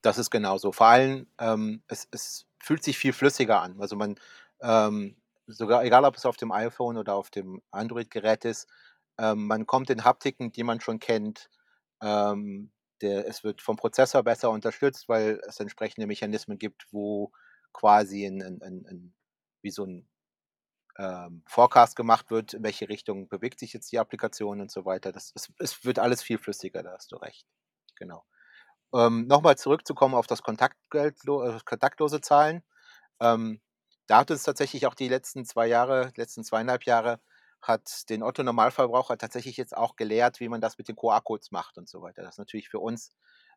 [0.02, 0.72] Das ist genauso.
[0.72, 3.80] Vor allem, ähm, es, es fühlt sich viel flüssiger an.
[3.82, 4.16] Also man,
[4.62, 8.70] ähm, sogar egal ob es auf dem iPhone oder auf dem Android-Gerät ist,
[9.20, 11.50] ähm, man kommt in Haptiken, die man schon kennt.
[12.02, 17.32] Ähm, der, es wird vom Prozessor besser unterstützt, weil es entsprechende Mechanismen gibt, wo
[17.74, 19.14] quasi ein, ein, ein,
[19.62, 20.10] wie so ein
[20.98, 25.12] ähm, Forecast gemacht wird, in welche Richtung bewegt sich jetzt die Applikation und so weiter.
[25.12, 27.48] Das, es, es wird alles viel flüssiger, da hast du recht.
[27.98, 28.26] Genau.
[28.94, 32.64] Ähm, Nochmal zurückzukommen auf das Kontaktgeld, äh, kontaktlose Zahlen.
[33.22, 33.62] Ähm,
[34.08, 37.22] da hat es tatsächlich auch die letzten zwei Jahre, letzten zweieinhalb Jahre
[37.62, 41.78] hat den Otto Normalverbraucher tatsächlich jetzt auch gelehrt, wie man das mit den QR-Codes macht
[41.78, 42.22] und so weiter.
[42.22, 43.12] Das ist natürlich für uns,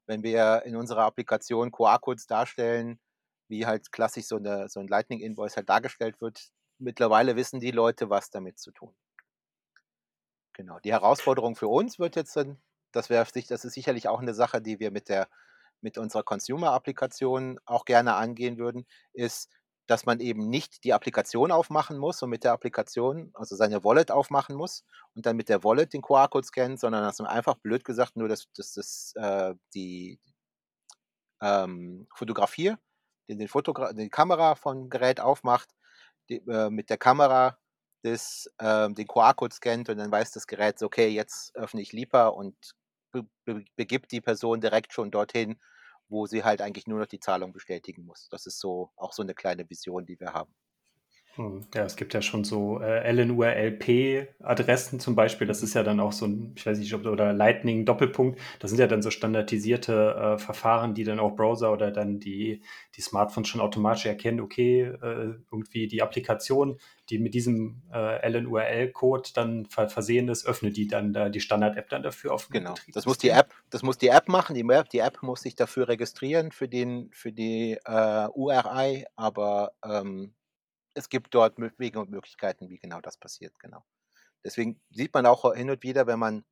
[0.07, 3.01] wenn wir in unserer Applikation QR-Codes darstellen,
[3.49, 8.11] wie halt klassisch so, eine, so ein Lightning-Invoice halt dargestellt wird, mittlerweile wissen die Leute,
[8.11, 8.95] was damit zu tun.
[10.55, 10.79] Genau.
[10.81, 12.37] Die Herausforderung für uns wird jetzt
[12.93, 15.29] das wäre das ist sicherlich auch eine Sache, die wir mit der
[15.81, 19.51] mit unserer Consumer-Applikation auch gerne angehen würden, ist,
[19.92, 24.11] dass man eben nicht die Applikation aufmachen muss und mit der Applikation, also seine Wallet
[24.11, 27.85] aufmachen muss und dann mit der Wallet den QR-Code scannt, sondern dass man einfach blöd
[27.85, 30.18] gesagt nur das, das, das, äh, die
[31.42, 32.74] ähm, Fotografie,
[33.28, 35.68] den, den Fotogra die Kamera vom Gerät aufmacht,
[36.31, 37.59] die, äh, mit der Kamera
[38.02, 42.28] das, äh, den QR-Code scannt und dann weiß das Gerät, okay, jetzt öffne ich Lipa
[42.28, 42.57] und
[43.12, 45.61] be be begibt die Person direkt schon dorthin,
[46.12, 48.29] wo sie halt eigentlich nur noch die Zahlung bestätigen muss.
[48.31, 50.55] Das ist so auch so eine kleine Vision, die wir haben.
[51.37, 55.47] Hm, ja, es gibt ja schon so äh, LNURLP-Adressen zum Beispiel.
[55.47, 58.38] Das ist ja dann auch so ein, ich weiß nicht, ob oder Lightning Doppelpunkt.
[58.59, 62.62] Das sind ja dann so standardisierte äh, Verfahren, die dann auch Browser oder dann die,
[62.97, 69.31] die Smartphones schon automatisch erkennen, okay, äh, irgendwie die Applikation, die mit diesem äh, LNURL-Code
[69.35, 72.51] dann ver versehen ist, öffnet die dann da die Standard-App dann dafür auf.
[72.51, 72.75] Genau.
[72.92, 74.55] Das muss die App, das muss die App machen.
[74.55, 79.73] Die App, die App muss sich dafür registrieren für den, für die äh, URI, aber
[79.83, 80.35] ähm,
[80.94, 83.85] es gibt dort Wege und Möglichkeiten, wie genau das passiert, genau.
[84.44, 86.44] Deswegen sieht man auch hin und wieder, wenn man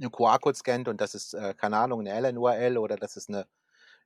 [0.00, 3.46] einen QR-Code scannt und das ist, äh, keine Ahnung, eine LN-URL oder das ist eine,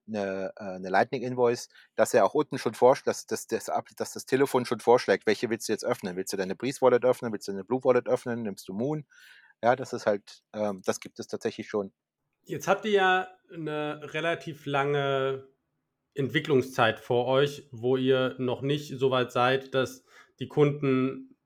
[0.08, 4.26] eine, äh, eine Lightning-Invoice, dass er auch unten schon vorschlägt, dass, dass, das, dass das
[4.26, 6.16] Telefon schon vorschlägt, welche willst du jetzt öffnen?
[6.16, 7.32] Willst du deine Breeze-Wallet öffnen?
[7.32, 8.42] Willst du eine Blue-Wallet öffnen?
[8.42, 9.06] Nimmst du Moon?
[9.62, 11.92] Ja, das ist halt, ähm, das gibt es tatsächlich schon.
[12.44, 15.46] Jetzt habt ihr ja eine relativ lange
[16.14, 20.04] Entwicklungszeit vor euch, wo ihr noch nicht so weit seid, dass
[20.38, 21.36] die Kunden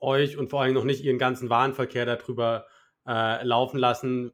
[0.00, 2.66] euch und vor allem noch nicht ihren ganzen Warenverkehr darüber
[3.06, 4.32] äh, laufen lassen.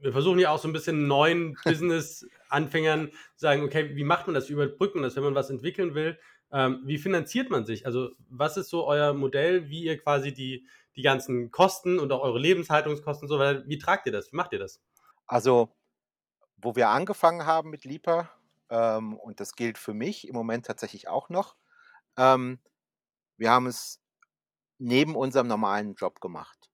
[0.00, 4.34] Wir versuchen ja auch so ein bisschen neuen Business-Anfängern zu sagen, okay, wie macht man
[4.34, 6.18] das, wie überbrückt man das, wenn man was entwickeln will?
[6.52, 7.86] Ähm, wie finanziert man sich?
[7.86, 12.22] Also was ist so euer Modell, wie ihr quasi die, die ganzen Kosten und auch
[12.22, 14.30] eure Lebenshaltungskosten und so weiter, wie tragt ihr das?
[14.30, 14.80] Wie macht ihr das?
[15.26, 15.74] Also,
[16.56, 18.30] wo wir angefangen haben mit Lipa,
[18.70, 21.56] ähm, und das gilt für mich im Moment tatsächlich auch noch,
[22.16, 22.60] ähm,
[23.36, 24.00] wir haben es
[24.78, 26.70] neben unserem normalen Job gemacht.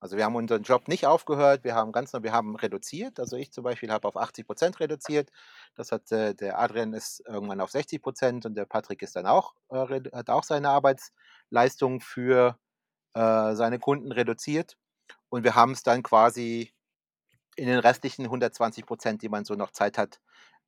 [0.00, 3.18] Also wir haben unseren Job nicht aufgehört, wir haben ganz, wir haben reduziert.
[3.18, 5.30] Also ich zum Beispiel habe auf 80 Prozent reduziert.
[5.74, 9.26] Das hat äh, der Adrian ist irgendwann auf 60 Prozent und der Patrick ist dann
[9.26, 12.58] auch äh, hat auch seine Arbeitsleistung für
[13.14, 14.76] äh, seine Kunden reduziert.
[15.30, 16.72] Und wir haben es dann quasi
[17.56, 20.20] in den restlichen 120 Prozent, die man so noch Zeit hat,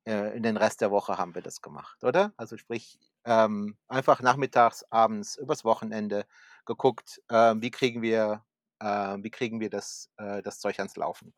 [0.05, 2.33] äh, in den Rest der Woche haben wir das gemacht, oder?
[2.37, 6.25] Also sprich ähm, einfach nachmittags, abends, übers Wochenende
[6.65, 8.43] geguckt, äh, wie kriegen wir
[8.81, 11.33] äh, wie kriegen wir das, äh, das Zeug ans Laufen.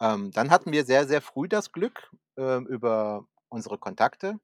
[0.00, 4.38] Ähm, dann hatten wir sehr, sehr früh das Glück äh, über unsere Kontakte.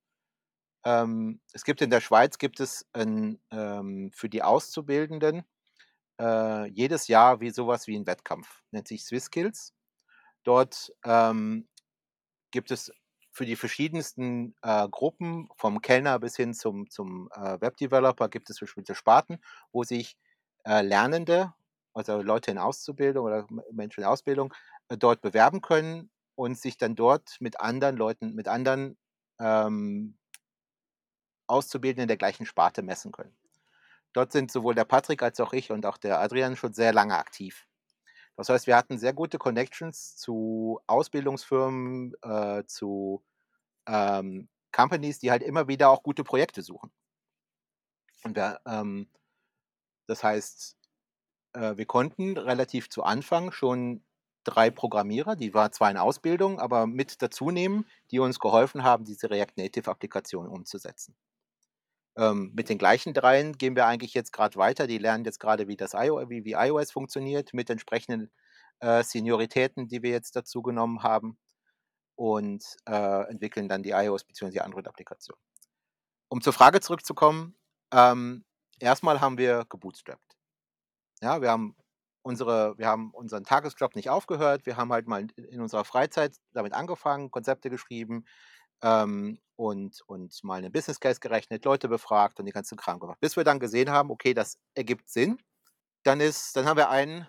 [0.85, 5.45] Ähm, es gibt in der Schweiz gibt es ein, ähm, für die Auszubildenden
[6.21, 9.75] äh, jedes Jahr wie sowas wie ein Wettkampf, nennt sich Swiss Skills.
[10.45, 11.69] Dort ähm,
[12.53, 12.93] gibt es
[13.31, 18.59] für die verschiedensten äh, Gruppen, vom Kellner bis hin zum, zum äh, Webdeveloper, gibt es
[18.59, 19.38] bestimmte Sparten,
[19.73, 20.16] wo sich
[20.64, 21.53] äh, Lernende
[21.95, 24.55] also Leute in Auszubildung oder Menschen in Ausbildung,
[24.88, 28.97] äh, dort bewerben können und sich dann dort mit anderen Leuten, mit anderen
[29.38, 30.16] ähm,
[31.47, 33.37] Auszubildenden der gleichen Sparte messen können.
[34.12, 37.16] Dort sind sowohl der Patrick als auch ich und auch der Adrian schon sehr lange
[37.16, 37.66] aktiv.
[38.40, 43.22] Das heißt, wir hatten sehr gute Connections zu Ausbildungsfirmen, äh, zu
[43.87, 46.90] ähm, Companies, die halt immer wieder auch gute Projekte suchen.
[48.24, 49.09] Und wir, ähm,
[50.07, 50.74] das heißt,
[51.53, 54.03] äh, wir konnten relativ zu Anfang schon
[54.44, 59.05] drei Programmierer, die war zwar in Ausbildung, aber mit dazu nehmen, die uns geholfen haben,
[59.05, 61.14] diese React Native-Applikation umzusetzen.
[62.16, 64.87] Ähm, mit den gleichen dreien gehen wir eigentlich jetzt gerade weiter.
[64.87, 68.31] Die lernen jetzt gerade, wie das IO, wie, wie iOS funktioniert, mit entsprechenden
[68.81, 71.38] äh, Senioritäten, die wir jetzt dazu genommen haben
[72.16, 74.61] und äh, entwickeln dann die iOS bzw.
[74.61, 75.37] Android-Applikation.
[76.29, 77.57] Um zur Frage zurückzukommen,
[77.92, 78.44] ähm,
[78.79, 80.37] erstmal haben wir gebootstrapped.
[81.23, 81.77] Ja, wir haben
[82.23, 84.66] unsere, wir haben unseren Tagesjob nicht aufgehört.
[84.66, 88.25] Wir haben halt mal in unserer Freizeit damit angefangen, Konzepte geschrieben
[88.83, 93.21] ähm, und, und mal einen Business Case gerechnet, Leute befragt und die ganzen Kram gemacht.
[93.21, 95.38] Bis wir dann gesehen haben, okay, das ergibt Sinn.
[96.03, 97.29] Dann ist, dann haben wir einen,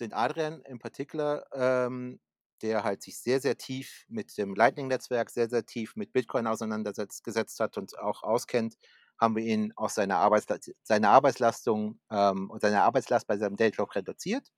[0.00, 2.20] den Adrian in particular, ähm,
[2.62, 7.60] der halt sich sehr, sehr tief mit dem Lightning-Netzwerk, sehr, sehr tief mit Bitcoin auseinandergesetzt
[7.60, 8.76] hat und auch auskennt
[9.20, 13.94] haben wir ihn aus seiner, Arbeitsla seine Arbeitslastung ähm, und seine Arbeitslast bei seinem Dayjob
[13.94, 14.48] reduziert.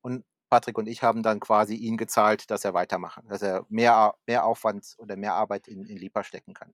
[0.00, 4.14] Und Patrick und ich haben dann quasi ihn gezahlt, dass er weitermachen, dass er mehr,
[4.24, 6.72] mehr Aufwand oder mehr Arbeit in, in Lipa stecken kann.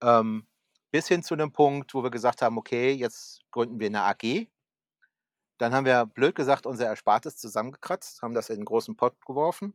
[0.00, 0.46] Ähm,
[0.92, 4.46] bis hin zu einem Punkt, wo wir gesagt haben, okay, jetzt gründen wir eine AG.
[5.58, 9.74] Dann haben wir, blöd gesagt, unser Erspartes zusammengekratzt, haben das in einen großen Pot geworfen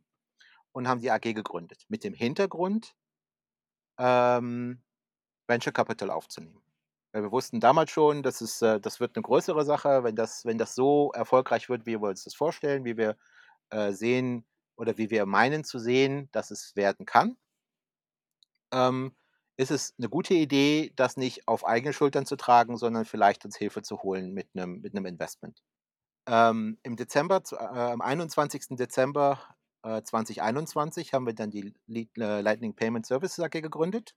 [0.72, 1.84] und haben die AG gegründet.
[1.88, 2.96] Mit dem Hintergrund,
[3.98, 4.80] ähm,
[5.46, 6.62] Venture Capital aufzunehmen.
[7.12, 10.44] Weil wir wussten damals schon, dass es, äh, das wird eine größere Sache, wenn das,
[10.44, 13.16] wenn das so erfolgreich wird, wie wir uns das vorstellen, wie wir
[13.70, 14.46] äh, sehen
[14.76, 17.36] oder wie wir meinen zu sehen, dass es werden kann,
[18.72, 19.14] ähm,
[19.58, 23.56] ist es eine gute Idee, das nicht auf eigene Schultern zu tragen, sondern vielleicht uns
[23.56, 25.62] Hilfe zu holen mit einem, mit einem Investment.
[26.26, 28.76] Ähm, Im Dezember, äh, am 21.
[28.76, 29.38] Dezember
[29.82, 34.14] äh, 2021 haben wir dann die äh, Lightning Payment Services AG gegründet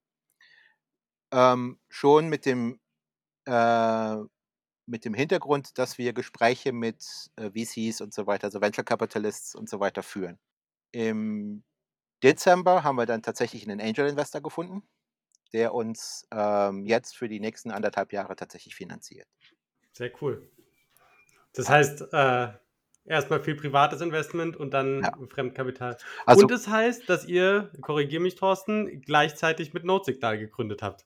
[1.32, 2.80] ähm, schon mit dem,
[3.46, 4.18] äh,
[4.88, 7.04] mit dem Hintergrund, dass wir Gespräche mit
[7.38, 10.40] äh, VCs und so weiter, also Venture Capitalists und so weiter führen.
[10.92, 11.64] Im
[12.24, 14.88] Dezember haben wir dann tatsächlich einen Angel Investor gefunden,
[15.54, 19.28] der uns ähm, jetzt für die nächsten anderthalb Jahre tatsächlich finanziert.
[19.94, 20.50] Sehr cool.
[21.54, 22.54] Das heißt, äh,
[23.06, 25.13] Erstmal viel privates Investment und dann ja.
[25.30, 25.98] Fremdkapital.
[26.26, 31.06] Also, und es das heißt, dass ihr, korrigiere mich Thorsten, gleichzeitig mit Notsignal gegründet habt.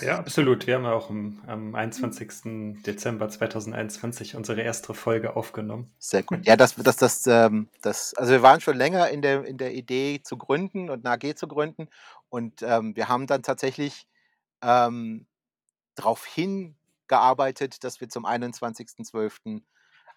[0.00, 0.66] Ja, absolut.
[0.66, 2.82] Wir haben auch am, am 21.
[2.82, 5.92] Dezember 2021 unsere erste Folge aufgenommen.
[5.98, 6.46] Sehr gut.
[6.46, 9.74] Ja, das, das, das, ähm, das, also wir waren schon länger in der, in der
[9.74, 11.88] Idee zu gründen und eine AG zu gründen
[12.30, 14.06] und ähm, wir haben dann tatsächlich
[14.62, 15.26] ähm,
[15.94, 18.24] darauf hingearbeitet, dass wir zum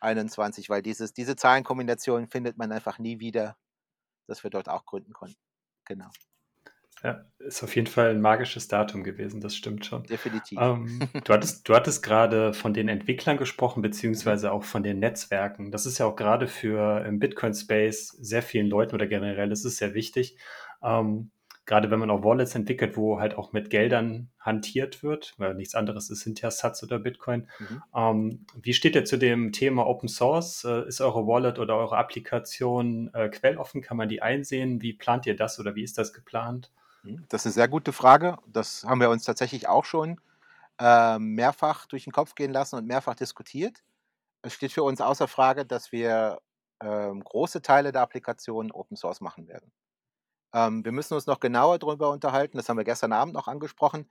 [0.02, 3.58] 21.12.21, weil dieses, diese Zahlenkombination findet man einfach nie wieder,
[4.28, 5.38] dass wir dort auch gründen konnten.
[5.86, 6.10] Genau.
[7.04, 10.04] Ja, ist auf jeden Fall ein magisches Datum gewesen, das stimmt schon.
[10.04, 10.60] Definitiv.
[10.62, 15.72] Ähm, du hattest, du hattest gerade von den Entwicklern gesprochen, beziehungsweise auch von den Netzwerken.
[15.72, 19.78] Das ist ja auch gerade für im Bitcoin-Space sehr vielen Leuten oder generell, das ist
[19.78, 20.38] sehr wichtig.
[20.84, 21.32] Ähm,
[21.70, 25.76] gerade wenn man auch Wallets entwickelt, wo halt auch mit Geldern hantiert wird, weil nichts
[25.76, 27.48] anderes ist hinterher Satz oder Bitcoin.
[27.60, 27.84] Mhm.
[27.96, 30.64] Ähm, wie steht ihr zu dem Thema Open Source?
[30.64, 33.84] Äh, ist eure Wallet oder eure Applikation äh, quelloffen?
[33.84, 34.82] Kann man die einsehen?
[34.82, 36.72] Wie plant ihr das oder wie ist das geplant?
[37.04, 38.40] Hm, das ist eine sehr gute Frage.
[38.48, 40.20] Das haben wir uns tatsächlich auch schon
[40.80, 43.84] äh, mehrfach durch den Kopf gehen lassen und mehrfach diskutiert.
[44.42, 46.40] Es steht für uns außer Frage, dass wir
[46.82, 49.72] ähm, große Teile der Applikation Open Source machen werden.
[50.54, 54.10] Ähm, wir müssen uns noch genauer darüber unterhalten, das haben wir gestern Abend noch angesprochen,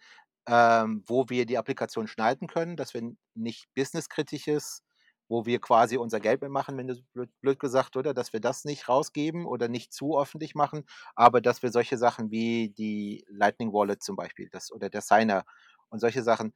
[0.48, 3.02] ähm, wo wir die Applikation schneiden können, dass wir
[3.34, 4.82] nicht businesskritisches
[5.30, 8.14] wo wir quasi unser Geld mitmachen, wenn das blöd, blöd, gesagt, oder?
[8.14, 12.30] Dass wir das nicht rausgeben oder nicht zu öffentlich machen, aber dass wir solche Sachen
[12.30, 15.44] wie die Lightning Wallet zum Beispiel das, oder der Signer
[15.90, 16.54] und solche Sachen,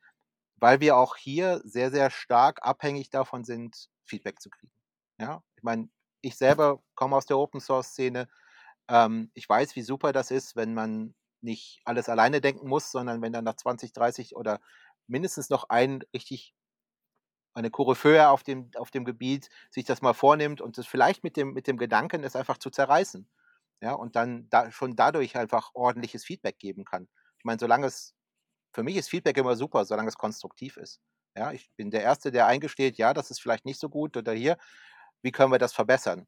[0.56, 4.72] weil wir auch hier sehr, sehr stark abhängig davon sind, Feedback zu kriegen.
[5.18, 5.88] Ja, ich meine,
[6.22, 8.28] ich selber komme aus der Open Source Szene.
[8.88, 13.22] Ähm, ich weiß, wie super das ist, wenn man nicht alles alleine denken muss, sondern
[13.22, 14.60] wenn dann nach 20, 30 oder
[15.08, 16.54] mindestens noch ein richtig
[17.54, 21.36] eine Koryphäe auf dem, auf dem Gebiet sich das mal vornimmt und es vielleicht mit
[21.36, 23.28] dem, mit dem Gedanken, es einfach zu zerreißen.
[23.82, 27.08] Ja, und dann da, schon dadurch einfach ordentliches Feedback geben kann.
[27.38, 28.14] Ich meine, solange es,
[28.74, 31.00] für mich ist Feedback immer super, solange es konstruktiv ist.
[31.36, 34.32] Ja, ich bin der Erste, der eingesteht, ja, das ist vielleicht nicht so gut oder
[34.32, 34.58] hier,
[35.22, 36.26] wie können wir das verbessern?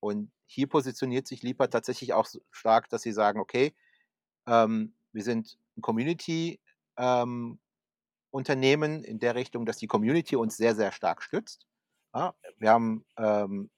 [0.00, 3.74] Und hier positioniert sich Lipa tatsächlich auch stark, dass sie sagen, okay,
[4.46, 6.60] ähm, wir sind ein Community
[6.96, 7.58] ähm,
[8.32, 11.66] in der Richtung, dass die Community uns sehr, sehr stark stützt.
[12.14, 13.70] Ja, wir haben ähm,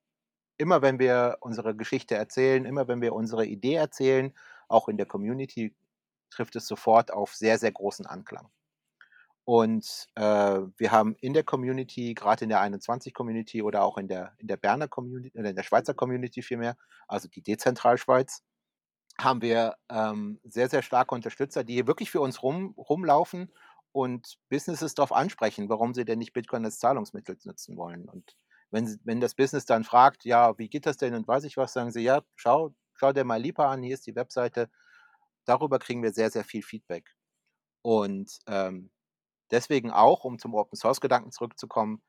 [0.56, 4.34] immer, wenn wir unsere Geschichte erzählen, immer wenn wir unsere Idee erzählen,
[4.68, 5.74] auch in der Community
[6.30, 8.50] trifft es sofort auf sehr, sehr großen Anklang.
[9.48, 14.34] Und äh, wir haben in der Community, gerade in der 21-Community oder auch in der,
[14.36, 18.42] in der Berner Community, oder in der Schweizer Community vielmehr, also die Dezentralschweiz,
[19.18, 23.50] haben wir ähm, sehr, sehr starke Unterstützer, die wirklich für uns rum, rumlaufen
[23.90, 28.06] und Businesses darauf ansprechen, warum sie denn nicht Bitcoin als Zahlungsmittel nutzen wollen.
[28.06, 28.36] Und
[28.70, 31.72] wenn, wenn das Business dann fragt, ja, wie geht das denn und weiß ich was,
[31.72, 34.68] sagen sie, ja, schau, schau dir mal Lipa an, hier ist die Webseite.
[35.46, 37.16] Darüber kriegen wir sehr, sehr viel Feedback.
[37.80, 38.90] Und ähm,
[39.50, 42.02] deswegen auch, um zum Open Source Gedanken zurückzukommen,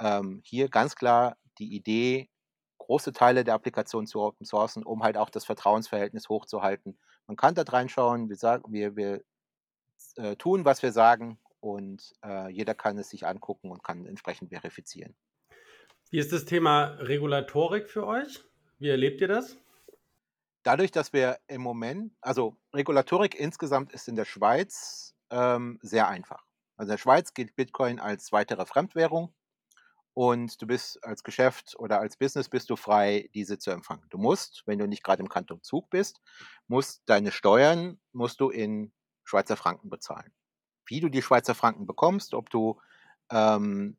[0.00, 2.28] ähm, hier ganz klar die Idee,
[2.78, 6.98] große Teile der Applikation zu Open Sourcen, um halt auch das Vertrauensverhältnis hochzuhalten.
[7.26, 9.24] Man kann da reinschauen, wir, sagen, wir, wir
[10.16, 14.50] äh, tun, was wir sagen und äh, jeder kann es sich angucken und kann entsprechend
[14.50, 15.16] verifizieren.
[16.10, 18.44] Wie ist das Thema Regulatorik für euch?
[18.78, 19.56] Wie erlebt ihr das?
[20.62, 26.45] Dadurch, dass wir im Moment, also Regulatorik insgesamt ist in der Schweiz ähm, sehr einfach.
[26.76, 29.34] Also in der Schweiz gilt Bitcoin als weitere Fremdwährung
[30.16, 34.06] und du bist als Geschäft oder als Business bist du frei, diese zu empfangen.
[34.08, 36.22] Du musst, wenn du nicht gerade im Kanton Zug bist,
[36.68, 38.92] musst deine Steuern musst du in
[39.24, 40.32] Schweizer Franken bezahlen.
[40.86, 42.80] Wie du die Schweizer Franken bekommst, ob du,
[43.30, 43.98] ähm,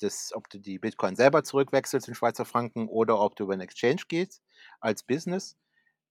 [0.00, 3.62] das, ob du die Bitcoin selber zurückwechselst in Schweizer Franken oder ob du über einen
[3.62, 4.42] Exchange gehst
[4.80, 5.56] als Business,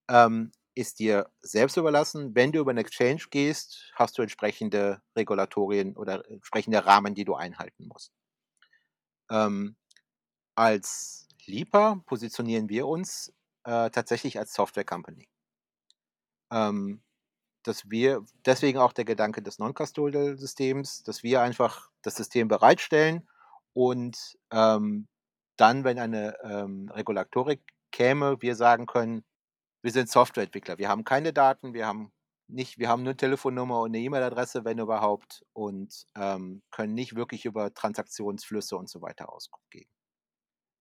[0.09, 2.35] ähm, ist dir selbst überlassen.
[2.35, 7.35] Wenn du über einen Exchange gehst, hast du entsprechende Regulatorien oder entsprechende Rahmen, die du
[7.35, 8.11] einhalten musst.
[9.29, 9.75] Ähm,
[10.55, 15.27] als Lipa positionieren wir uns äh, tatsächlich als Software Company.
[16.51, 17.01] Ähm,
[17.63, 23.27] dass wir, deswegen auch der Gedanke des Non-Custodial-Systems, dass wir einfach das System bereitstellen
[23.73, 25.07] und ähm,
[25.55, 27.61] dann, wenn eine ähm, Regulatorik
[27.91, 29.23] käme, wir sagen können,
[29.83, 32.11] wir sind Softwareentwickler, wir haben keine Daten, wir haben
[32.47, 37.15] nicht, wir haben nur eine Telefonnummer und eine E-Mail-Adresse, wenn überhaupt, und ähm, können nicht
[37.15, 39.89] wirklich über Transaktionsflüsse und so weiter Auskunft geben.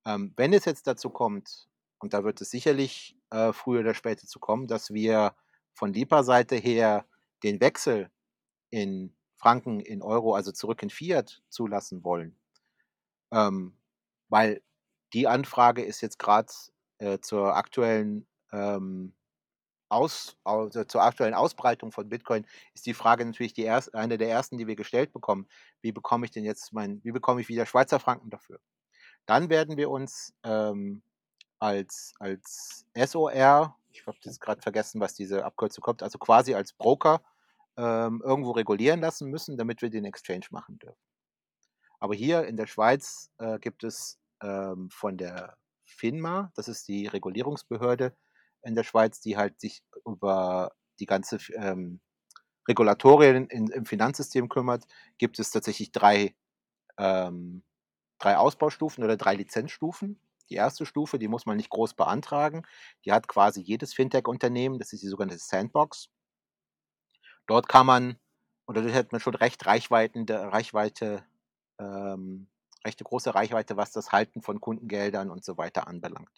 [0.06, 4.26] Ähm, wenn es jetzt dazu kommt, und da wird es sicherlich äh, früher oder später
[4.26, 5.34] zu kommen, dass wir
[5.74, 7.06] von Lipa-Seite her
[7.42, 8.10] den Wechsel
[8.70, 12.38] in Franken, in Euro, also zurück in Fiat zulassen wollen.
[13.32, 13.78] Ähm,
[14.28, 14.62] weil
[15.12, 16.52] die Anfrage ist jetzt gerade
[16.98, 19.14] äh, zur aktuellen ähm,
[19.92, 24.30] aus, also zur aktuellen Ausbreitung von Bitcoin ist die Frage natürlich die erst, eine der
[24.30, 25.46] ersten, die wir gestellt bekommen.
[25.82, 28.58] Wie bekomme ich denn jetzt mein, wie bekomme ich wieder Schweizer Franken dafür?
[29.26, 31.02] Dann werden wir uns ähm,
[31.58, 36.72] als, als SOR, ich habe jetzt gerade vergessen, was diese Abkürzung kommt, also quasi als
[36.72, 37.22] Broker
[37.76, 40.98] ähm, irgendwo regulieren lassen müssen, damit wir den Exchange machen dürfen.
[42.00, 47.06] Aber hier in der Schweiz äh, gibt es ähm, von der FINMA, das ist die
[47.06, 48.16] Regulierungsbehörde
[48.62, 52.00] in der Schweiz, die halt sich über die ganze ähm,
[52.68, 54.84] Regulatorien in, im Finanzsystem kümmert,
[55.18, 56.34] gibt es tatsächlich drei,
[56.98, 57.64] ähm,
[58.18, 60.20] drei Ausbaustufen oder drei Lizenzstufen.
[60.48, 62.62] Die erste Stufe, die muss man nicht groß beantragen.
[63.04, 66.08] Die hat quasi jedes Fintech-Unternehmen, das ist die sogenannte Sandbox.
[67.46, 68.16] Dort kann man,
[68.66, 71.24] oder dort hat man schon recht Reichweite, Reichweite
[71.78, 72.48] ähm,
[72.84, 76.30] recht große Reichweite, was das Halten von Kundengeldern und so weiter anbelangt.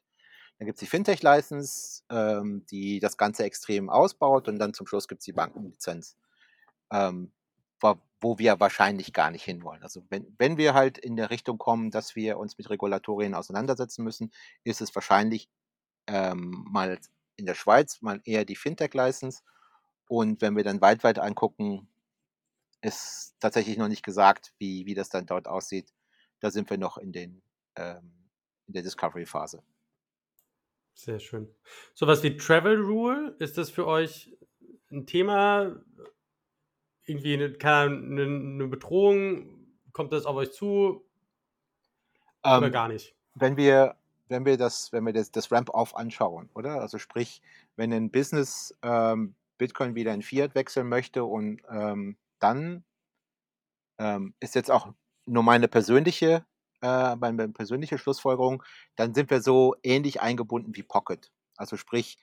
[0.59, 5.09] Dann gibt es die Fintech-License, ähm, die das Ganze extrem ausbaut und dann zum Schluss
[5.09, 6.17] gibt es die Bankenlizenz,
[6.93, 7.33] ähm,
[7.81, 9.83] wo, wo, wir wahrscheinlich gar nicht hinwollen.
[9.83, 14.05] Also wenn, wenn wir halt in der Richtung kommen, dass wir uns mit Regulatorien auseinandersetzen
[14.05, 14.33] müssen,
[14.63, 15.49] ist es wahrscheinlich
[16.07, 16.99] ähm, mal
[17.37, 19.43] in der Schweiz mal eher die Fintech-License
[20.07, 21.89] und wenn wir dann weltweit angucken,
[22.83, 25.93] ist tatsächlich noch nicht gesagt, wie, wie das dann dort aussieht.
[26.41, 27.43] Da sind wir noch in, den,
[27.77, 28.13] ähm,
[28.67, 29.63] in der Discovery-Phase.
[30.95, 31.55] Sehr schön.
[31.93, 34.37] Sowas wie Travel Rule, ist das für euch
[34.91, 35.77] ein Thema?
[37.05, 39.69] Irgendwie eine, eine, eine Bedrohung?
[39.93, 41.05] Kommt das auf euch zu?
[42.43, 43.15] Oder Ähm, gar nicht?
[43.35, 43.97] wenn wir,
[44.29, 46.81] wenn wir das, wenn wir das, das Ramp-Off anschauen, oder?
[46.81, 47.43] Also sprich,
[47.77, 52.85] wenn ein Business ähm, Bitcoin wieder in Fiat wechseln möchte und ähm, dann
[53.99, 54.93] ähm, ist jetzt auch
[55.27, 56.45] nur meine persönliche,
[56.85, 58.63] äh, meine persönliche Schlussfolgerung,
[58.97, 61.33] dann sind wir so ähnlich eingebunden wie Pocket.
[61.57, 62.19] Also sprich,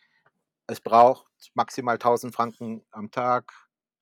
[0.68, 3.52] es braucht maximal 1000 Franken am Tag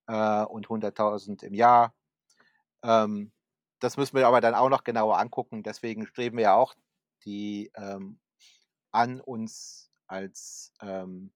[0.08, 1.96] äh, und 100.000 im Jahr.
[2.84, 3.32] Ähm,
[3.80, 5.64] das müssen wir aber dann auch noch genauer angucken.
[5.64, 6.76] Deswegen streben wir ja auch
[7.24, 8.20] die ähm,
[8.92, 11.32] an, uns als ähm,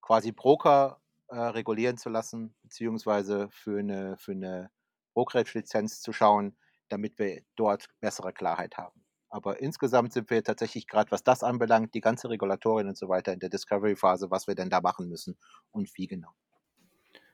[0.00, 4.70] quasi Broker äh, regulieren zu lassen, beziehungsweise für eine, für eine
[5.12, 6.56] Brokerage-Lizenz zu schauen,
[6.88, 9.02] damit wir dort bessere Klarheit haben.
[9.30, 13.32] Aber insgesamt sind wir tatsächlich gerade, was das anbelangt, die ganze Regulatorien und so weiter
[13.32, 15.36] in der Discovery-Phase, was wir denn da machen müssen
[15.70, 16.30] und wie genau.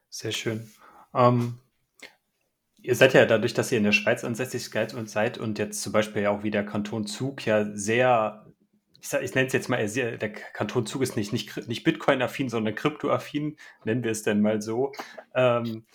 [0.09, 0.69] Sehr schön.
[1.15, 1.59] Ähm,
[2.79, 4.71] ihr seid ja dadurch, dass ihr in der Schweiz ansässig
[5.07, 8.47] seid und jetzt zum Beispiel ja auch wie der Kanton Zug ja sehr,
[9.01, 11.85] ich, sag, ich nenne es jetzt mal, sehr, der Kanton Zug ist nicht, nicht, nicht
[11.85, 14.93] Bitcoin-affin, sondern Krypto-affin, nennen wir es denn mal so.
[15.35, 15.87] Ähm,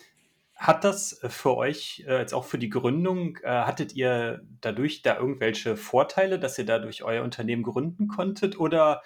[0.60, 5.16] hat das für euch, äh, jetzt auch für die Gründung, äh, hattet ihr dadurch da
[5.16, 9.02] irgendwelche Vorteile, dass ihr dadurch euer Unternehmen gründen konntet oder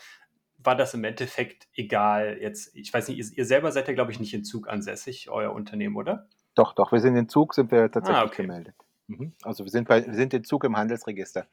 [0.58, 2.38] war das im Endeffekt egal?
[2.40, 5.30] Jetzt, ich weiß nicht, ihr, ihr selber seid ja, glaube ich, nicht in Zug ansässig,
[5.30, 6.26] euer Unternehmen, oder?
[6.56, 8.42] Doch, doch, wir sind in Zug, sind wir tatsächlich Ah, okay.
[8.42, 8.74] gemeldet.
[9.06, 9.32] Mhm.
[9.42, 11.46] Also wir sind, bei, wir sind in Zug im Handelsregister.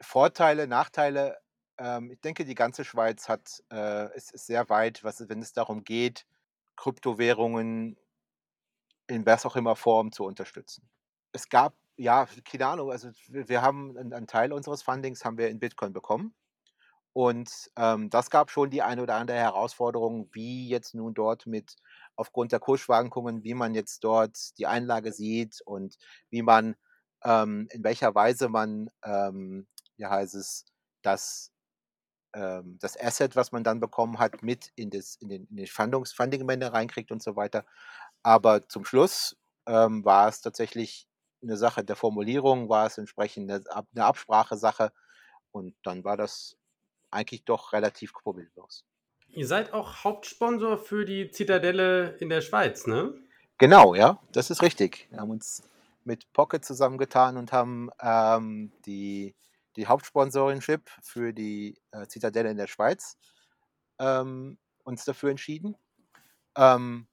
[0.00, 1.36] Vorteile, Nachteile,
[1.76, 5.52] ähm, ich denke, die ganze Schweiz hat, äh, ist, ist sehr weit, was, wenn es
[5.52, 6.24] darum geht,
[6.76, 7.98] Kryptowährungen
[9.10, 10.88] in was auch immer Form zu unterstützen.
[11.32, 15.58] Es gab, ja, keine Ahnung, also wir, haben einen, Teil unseres Fundings haben wir in
[15.58, 16.34] Bitcoin bekommen.
[17.12, 21.74] Und ähm, das gab schon die eine oder andere Herausforderung, wie jetzt nun dort mit
[22.14, 25.96] aufgrund der Kursschwankungen, wie man jetzt dort die Einlage sieht und
[26.30, 26.76] wie man
[27.24, 30.66] ähm, in welcher Weise man, ähm, wie heißt es,
[31.02, 31.52] das,
[32.34, 35.66] ähm, das Asset, was man dann bekommen hat, mit in, das, in den, in den
[35.66, 37.64] Funding-Männer reinkriegt und so weiter.
[38.22, 41.08] Aber zum Schluss ähm, war es tatsächlich
[41.42, 44.92] eine Sache der Formulierung, war es entsprechend eine, Ab- eine Absprachesache
[45.52, 46.56] und dann war das
[47.10, 48.84] eigentlich doch relativ problemlos.
[49.28, 53.14] Ihr seid auch Hauptsponsor für die Zitadelle in der Schweiz, ne?
[53.58, 55.06] Genau, ja, das ist richtig.
[55.10, 55.62] Wir haben uns
[56.04, 59.34] mit Pocket zusammengetan und haben ähm, die,
[59.76, 63.18] die Hauptsponsorinship für die äh, Zitadelle in der Schweiz
[63.98, 65.76] ähm, uns dafür entschieden.
[66.56, 67.06] Ähm,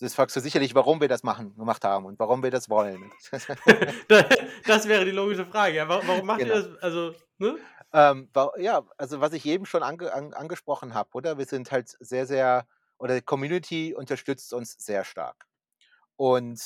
[0.00, 3.10] das fragst du sicherlich, warum wir das machen, gemacht haben und warum wir das wollen.
[4.66, 5.76] das wäre die logische Frage.
[5.76, 6.54] Ja, warum, macht Genau.
[6.54, 6.82] ihr das?
[6.82, 7.58] Also, ne?
[7.92, 8.28] Ähm,
[8.58, 11.38] ja, also was ich eben schon ange an, angesprochen habe, oder?
[11.38, 12.66] Wir sind halt sehr, sehr,
[12.98, 15.46] oder die Community unterstützt uns sehr stark.
[16.16, 16.60] Und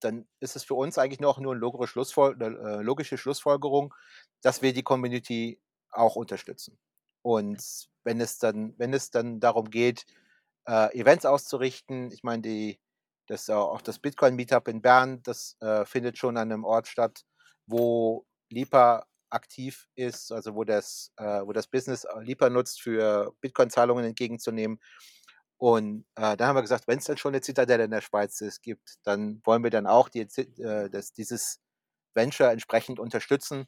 [0.00, 3.94] dann ist es für uns eigentlich noch nur eine logische, Schlussfol äh, logische Schlussfolgerung,
[4.42, 5.60] dass wir die Community
[5.90, 6.78] auch unterstützen.
[7.22, 10.04] Und wenn es dann, wenn es dann darum geht,
[10.66, 12.80] äh, Events auszurichten, ich meine, die,
[13.26, 16.88] das, äh, auch das Bitcoin Meetup in Bern, das äh, findet schon an einem Ort
[16.88, 17.24] statt,
[17.66, 23.34] wo Lipa aktiv ist, also wo das, äh, wo das Business äh, Lipa nutzt, für
[23.40, 24.78] Bitcoin-Zahlungen entgegenzunehmen.
[25.58, 28.40] Und äh, dann haben wir gesagt, wenn es dann schon eine Zitadelle in der Schweiz
[28.40, 31.60] ist, gibt, dann wollen wir dann auch die, äh, das, dieses
[32.14, 33.66] Venture entsprechend unterstützen,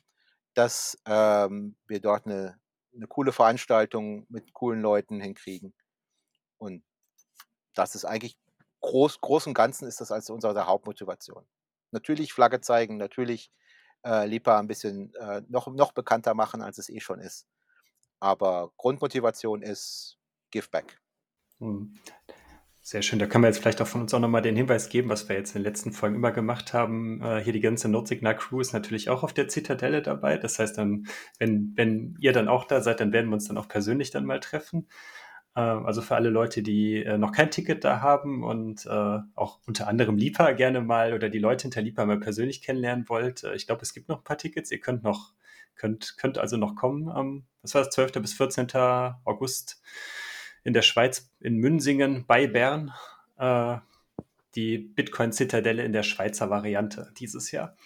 [0.55, 2.59] dass ähm, wir dort eine,
[2.95, 5.75] eine coole Veranstaltung mit coolen Leuten hinkriegen.
[6.67, 6.85] Und
[7.75, 8.37] das ist eigentlich
[8.81, 11.47] groß, groß und Ganzen ist das als unsere Hauptmotivation.
[11.93, 13.51] Natürlich Flagge zeigen, natürlich
[14.05, 17.47] äh, Lipa ein bisschen äh, noch, noch bekannter machen, als es eh schon ist.
[18.21, 20.19] Aber Grundmotivation ist
[20.51, 21.01] Give Back.
[21.59, 21.95] Hm.
[22.81, 23.19] Sehr schön.
[23.19, 25.35] Da können wir jetzt vielleicht auch von uns auch nochmal den Hinweis geben, was wir
[25.35, 27.21] jetzt in den letzten Folgen immer gemacht haben.
[27.21, 30.39] Äh, hier die ganze Notsignal-Crew ist natürlich auch auf der Zitadelle dabei.
[30.39, 31.09] Das heißt dann,
[31.41, 34.25] wenn, wenn ihr dann auch da seid, dann werden wir uns dann auch persönlich dann
[34.25, 34.87] mal treffen.
[35.57, 39.59] Äh, also für alle Leute, die äh, noch kein Ticket da haben und äh, auch
[39.67, 43.43] unter anderem Lipa gerne mal oder die Leute hinter Lipa mal persönlich kennenlernen wollt.
[43.43, 44.71] Äh, ich glaube, es gibt noch ein paar Tickets.
[44.71, 45.33] Ihr könnt noch,
[45.75, 47.11] könnt, könnt also noch kommen.
[47.17, 48.13] Ähm, was war das, 12.
[48.21, 48.69] bis 14.
[49.25, 49.83] August
[50.63, 52.93] in der Schweiz, in Münsingen bei Bern,
[54.57, 57.77] die Bitcoin-Zitadelle in der Schweizer Variante dieses Jahr.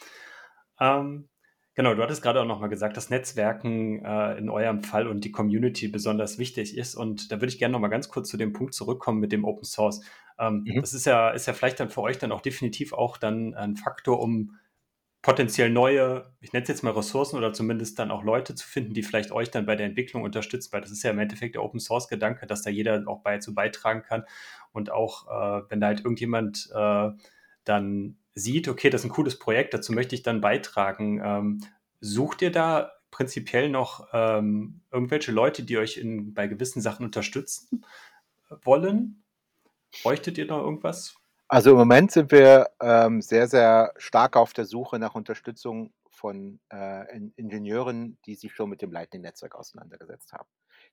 [0.79, 1.29] Ähm,
[1.75, 5.33] genau, du hattest gerade auch nochmal gesagt, dass Netzwerken äh, in eurem Fall und die
[5.33, 6.95] Community besonders wichtig ist.
[6.95, 9.65] Und da würde ich gerne nochmal ganz kurz zu dem Punkt zurückkommen mit dem Open
[9.65, 10.03] Source.
[10.39, 10.81] Ähm, mhm.
[10.81, 13.77] Das ist ja, ist ja vielleicht dann für euch dann auch definitiv auch dann ein
[13.77, 14.57] Faktor, um
[15.23, 18.95] potenziell neue, ich nenne es jetzt mal Ressourcen oder zumindest dann auch Leute zu finden,
[18.95, 21.63] die vielleicht euch dann bei der Entwicklung unterstützen, weil das ist ja im Endeffekt der
[21.63, 24.25] Open Source Gedanke, dass da jeder auch bei zu beitragen kann
[24.73, 27.11] und auch äh, wenn da halt irgendjemand äh,
[27.65, 31.21] dann sieht, okay, das ist ein cooles Projekt, dazu möchte ich dann beitragen.
[31.23, 31.61] Ähm,
[32.01, 37.85] sucht ihr da prinzipiell noch ähm, irgendwelche Leute, die euch in, bei gewissen Sachen unterstützen
[38.63, 39.25] wollen?
[40.03, 41.17] Bräuchtet ihr noch irgendwas?
[41.49, 46.61] Also im Moment sind wir ähm, sehr, sehr stark auf der Suche nach Unterstützung von
[46.73, 50.49] äh, Ingenieuren, die sich schon mit dem Lightning-Netzwerk auseinandergesetzt haben,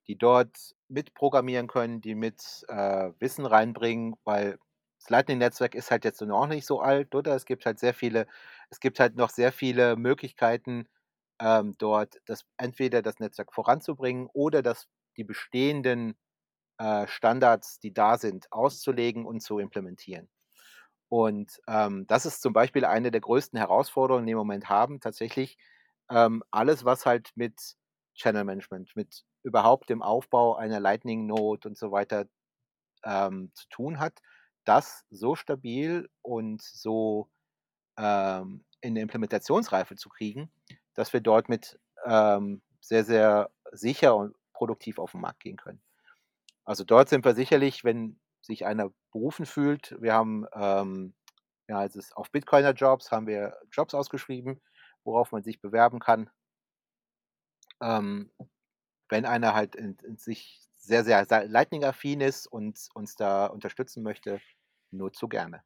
[0.08, 4.58] die dort mitprogrammieren können, die mit äh, Wissen reinbringen, weil
[5.00, 7.36] das Lightning-Netzwerk ist halt jetzt noch nicht so alt, oder?
[7.36, 8.28] Es gibt halt sehr viele,
[8.70, 10.88] es gibt halt noch sehr viele Möglichkeiten,
[11.40, 14.88] ähm, dort das, entweder das Netzwerk voranzubringen oder das,
[15.18, 16.18] die bestehenden
[16.80, 20.30] äh, Standards, die da sind, auszulegen und zu implementieren.
[21.10, 25.00] Und ähm, das ist zum Beispiel eine der größten Herausforderungen, die wir im Moment haben.
[25.00, 25.58] Tatsächlich
[26.10, 27.76] ähm, alles, was halt mit
[28.16, 32.26] Channel Management, mit überhaupt dem Aufbau einer Lightning Node und so weiter
[33.04, 34.20] ähm, zu tun hat,
[34.68, 37.30] das so stabil und so
[37.98, 40.52] ähm, in der Implementationsreife zu kriegen,
[40.94, 45.82] dass wir dort mit ähm, sehr, sehr sicher und produktiv auf den Markt gehen können.
[46.66, 49.96] Also dort sind wir sicherlich, wenn sich einer berufen fühlt.
[50.02, 51.14] Wir haben, ähm,
[51.68, 54.62] ja, also auf Bitcoiner Jobs haben wir Jobs ausgeschrieben,
[55.04, 56.30] worauf man sich bewerben kann.
[57.82, 58.32] Ähm,
[59.10, 64.42] wenn einer halt in, in sich sehr, sehr Lightning-affin ist und uns da unterstützen möchte,
[64.92, 65.62] nur zu gerne.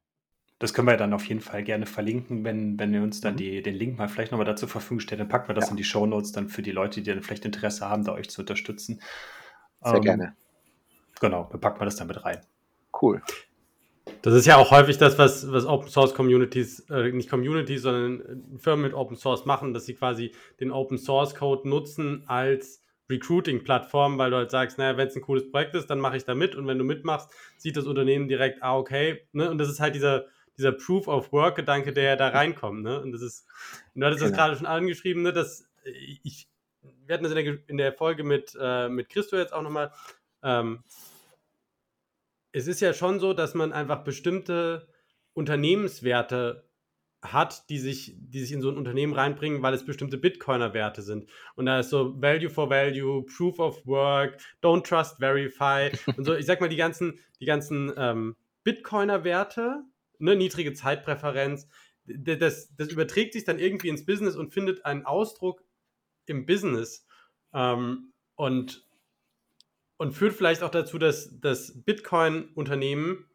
[0.58, 3.38] Das können wir dann auf jeden Fall gerne verlinken, wenn, wenn ihr uns dann mhm.
[3.38, 5.70] die, den Link mal vielleicht nochmal dazu Verfügung stellt, dann packen wir das ja.
[5.70, 8.30] in die Show Notes dann für die Leute, die dann vielleicht Interesse haben, da euch
[8.30, 9.00] zu unterstützen.
[9.80, 10.36] Sehr ähm, gerne.
[11.20, 12.40] Genau, dann packen wir das dann mit rein
[13.02, 13.22] cool.
[14.22, 18.42] Das ist ja auch häufig das, was, was Open Source Communities, äh, nicht Communities, sondern
[18.58, 22.81] Firmen mit Open Source machen, dass sie quasi den Open Source Code nutzen als
[23.12, 26.24] Recruiting-Plattform, weil du halt sagst, naja, wenn es ein cooles Projekt ist, dann mache ich
[26.24, 29.50] da mit und wenn du mitmachst, sieht das Unternehmen direkt, ah, okay, ne?
[29.50, 33.00] und das ist halt dieser, dieser Proof of Work-Gedanke, der ja da reinkommt, ne?
[33.00, 33.46] und das ist,
[33.94, 34.30] und du hattest genau.
[34.30, 36.48] das gerade schon angeschrieben, ne, dass ich,
[36.82, 39.92] wir hatten das in der, in der Folge mit, äh, mit Christo jetzt auch nochmal,
[40.42, 40.82] ähm,
[42.52, 44.88] es ist ja schon so, dass man einfach bestimmte
[45.32, 46.68] Unternehmenswerte
[47.22, 51.28] hat, die sich, die sich in so ein Unternehmen reinbringen, weil es bestimmte Bitcoiner-Werte sind.
[51.54, 56.34] Und da ist so Value for Value, Proof of Work, Don't Trust Verify und so,
[56.34, 59.84] ich sag mal, die ganzen, die ganzen ähm, Bitcoiner-Werte,
[60.18, 61.68] ne, niedrige Zeitpräferenz,
[62.04, 65.62] das, das überträgt sich dann irgendwie ins Business und findet einen Ausdruck
[66.26, 67.06] im Business.
[67.54, 68.84] Ähm, und
[70.02, 73.30] und führt vielleicht auch dazu, dass, dass Bitcoin-Unternehmen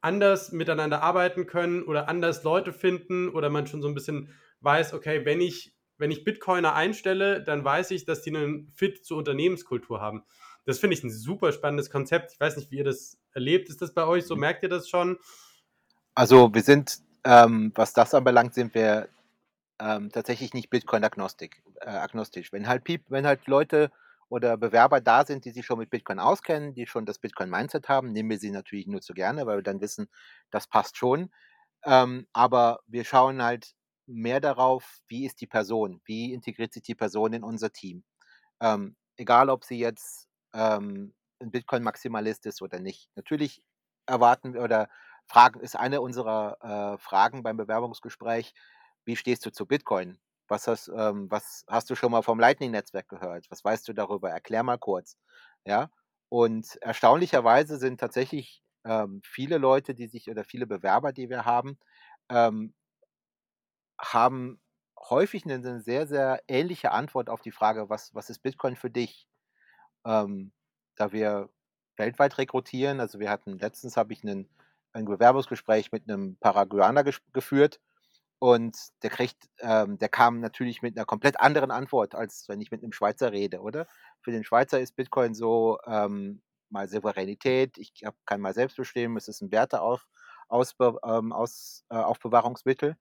[0.00, 4.94] anders miteinander arbeiten können oder anders Leute finden oder man schon so ein bisschen weiß,
[4.94, 9.18] okay, wenn ich, wenn ich Bitcoiner einstelle, dann weiß ich, dass die einen Fit zur
[9.18, 10.24] Unternehmenskultur haben.
[10.64, 12.32] Das finde ich ein super spannendes Konzept.
[12.32, 13.68] Ich weiß nicht, wie ihr das erlebt.
[13.68, 14.34] Ist das bei euch so?
[14.34, 14.40] Mhm.
[14.40, 15.18] Merkt ihr das schon?
[16.14, 19.08] Also wir sind, ähm, was das anbelangt, sind wir
[19.80, 21.62] ähm, tatsächlich nicht Bitcoin-agnostisch.
[21.80, 22.52] Äh, agnostisch.
[22.52, 23.90] Wenn halt, wenn halt Leute
[24.28, 28.12] oder Bewerber da sind, die sich schon mit Bitcoin auskennen, die schon das Bitcoin-Mindset haben,
[28.12, 30.08] nehmen wir sie natürlich nur zu gerne, weil wir dann wissen,
[30.50, 31.30] das passt schon.
[31.84, 33.74] Ähm, aber wir schauen halt
[34.06, 38.04] mehr darauf, wie ist die Person, wie integriert sich die Person in unser Team.
[38.60, 43.10] Ähm, egal, ob sie jetzt ähm, ein Bitcoin-Maximalist ist oder nicht.
[43.14, 43.62] Natürlich
[44.06, 44.88] erwarten wir oder
[45.26, 48.54] fragen, ist eine unserer äh, Fragen beim Bewerbungsgespräch,
[49.04, 50.18] wie stehst du zu Bitcoin?
[50.48, 53.50] Was hast, ähm, was hast du schon mal vom Lightning-Netzwerk gehört?
[53.50, 54.30] Was weißt du darüber?
[54.30, 55.16] Erklär mal kurz.
[55.64, 55.90] Ja.
[56.30, 61.78] Und erstaunlicherweise sind tatsächlich ähm, viele Leute, die sich oder viele Bewerber, die wir haben,
[62.30, 62.74] ähm,
[63.98, 64.60] haben
[64.98, 68.90] häufig eine, eine, sehr, sehr ähnliche Antwort auf die Frage, was, was ist Bitcoin für
[68.90, 69.28] dich?
[70.04, 70.52] Ähm,
[70.96, 71.50] da wir
[71.96, 74.48] weltweit rekrutieren, also wir hatten letztens habe ich einen,
[74.92, 77.80] ein Bewerbungsgespräch mit einem Paraguaner geführt
[78.38, 82.70] und der kriegt, ähm, der kam natürlich mit einer komplett anderen Antwort, als wenn ich
[82.70, 83.86] mit einem Schweizer rede, oder?
[84.22, 89.16] Für den Schweizer ist Bitcoin so ähm, mal Souveränität, ich hab, kann mal selbst bestimmen,
[89.16, 90.06] es ist ein Werteauf,
[90.48, 91.32] Ausbe, ähm,
[91.90, 92.94] äh.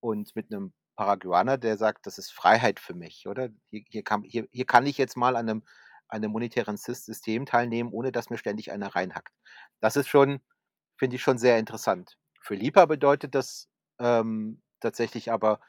[0.00, 3.48] Und mit einem Paraguaner, der sagt, das ist Freiheit für mich, oder?
[3.70, 5.62] Hier, hier, kann, hier, hier kann ich jetzt mal an einem,
[6.08, 9.34] an einem monetären System teilnehmen, ohne dass mir ständig einer reinhackt.
[9.80, 10.40] Das ist schon,
[10.96, 12.18] finde ich schon sehr interessant.
[12.40, 13.68] Für Lipa bedeutet das
[13.98, 15.60] ähm, tatsächlich aber,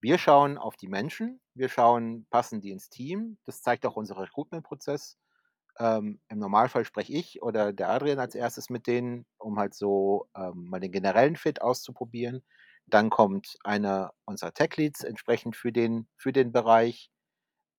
[0.00, 3.38] wir schauen auf die Menschen, wir schauen, passen die ins Team.
[3.44, 5.18] Das zeigt auch unser Recruitment-Prozess.
[5.78, 10.28] Ähm, Im Normalfall spreche ich oder der Adrian als erstes mit denen, um halt so
[10.36, 12.44] ähm, mal den generellen Fit auszuprobieren.
[12.86, 17.10] Dann kommt einer unserer Tech-Leads entsprechend für den, für den Bereich,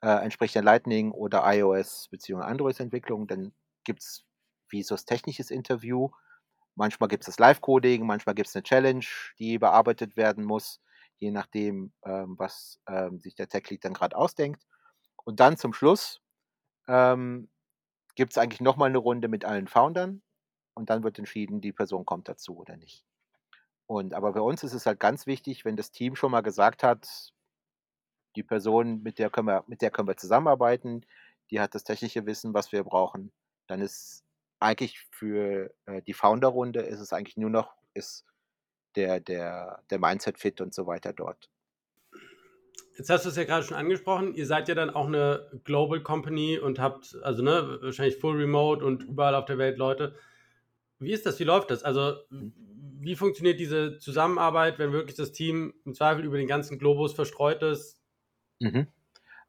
[0.01, 2.43] äh, entsprechend Lightning oder iOS bzw.
[2.43, 3.27] Android-Entwicklung.
[3.27, 3.53] Dann
[3.83, 4.25] gibt es
[4.69, 6.09] wie so ein technisches Interview.
[6.75, 9.05] Manchmal gibt es das Live-Coding, manchmal gibt es eine Challenge,
[9.39, 10.81] die bearbeitet werden muss,
[11.17, 14.65] je nachdem, ähm, was ähm, sich der Tech-Lead dann gerade ausdenkt.
[15.23, 16.21] Und dann zum Schluss
[16.87, 17.49] ähm,
[18.15, 20.21] gibt es eigentlich nochmal eine Runde mit allen Foundern
[20.73, 23.05] und dann wird entschieden, die Person kommt dazu oder nicht.
[23.87, 26.83] Und aber bei uns ist es halt ganz wichtig, wenn das Team schon mal gesagt
[26.83, 27.33] hat,
[28.35, 31.05] die Person, mit der können wir, mit der können wir zusammenarbeiten,
[31.49, 33.33] die hat das technische Wissen, was wir brauchen,
[33.67, 34.23] dann ist
[34.61, 38.25] eigentlich für äh, die Founder-Runde ist es eigentlich nur noch, ist
[38.95, 41.49] der, der, der Mindset-Fit und so weiter dort.
[42.97, 46.01] Jetzt hast du es ja gerade schon angesprochen, ihr seid ja dann auch eine Global
[46.01, 50.15] Company und habt, also ne, wahrscheinlich Full Remote und überall auf der Welt Leute.
[50.99, 51.39] Wie ist das?
[51.39, 51.83] Wie läuft das?
[51.83, 52.53] Also, mhm.
[52.99, 57.63] wie funktioniert diese Zusammenarbeit, wenn wirklich das Team im Zweifel über den ganzen Globus verstreut
[57.63, 57.97] ist?
[58.59, 58.87] Mhm.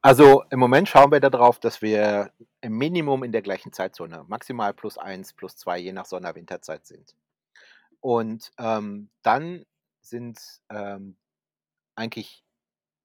[0.01, 2.33] Also im Moment schauen wir darauf, dass wir
[2.63, 6.87] im Minimum in der gleichen Zeitzone, maximal plus eins, plus zwei, je nach Sonner- Winterzeit
[6.87, 7.15] sind.
[8.01, 9.67] Und ähm, dann
[10.01, 10.41] sind
[10.71, 11.17] ähm,
[11.97, 12.45] eigentlich,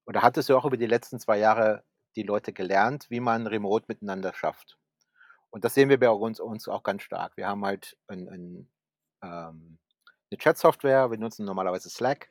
[0.06, 1.84] oder hat es ja auch über die letzten zwei Jahre
[2.16, 4.78] die Leute gelernt, wie man remote miteinander schafft.
[5.50, 7.36] Und das sehen wir bei uns, uns auch ganz stark.
[7.36, 8.70] Wir haben halt ein, ein,
[9.24, 9.80] ähm,
[10.30, 12.30] eine Chat-Software, wir nutzen normalerweise Slack.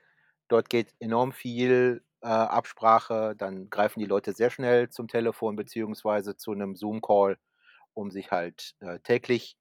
[0.49, 6.37] Dort geht enorm viel äh, Absprache, dann greifen die Leute sehr schnell zum Telefon beziehungsweise
[6.37, 7.39] zu einem Zoom-Call,
[7.95, 9.57] um sich halt äh, täglich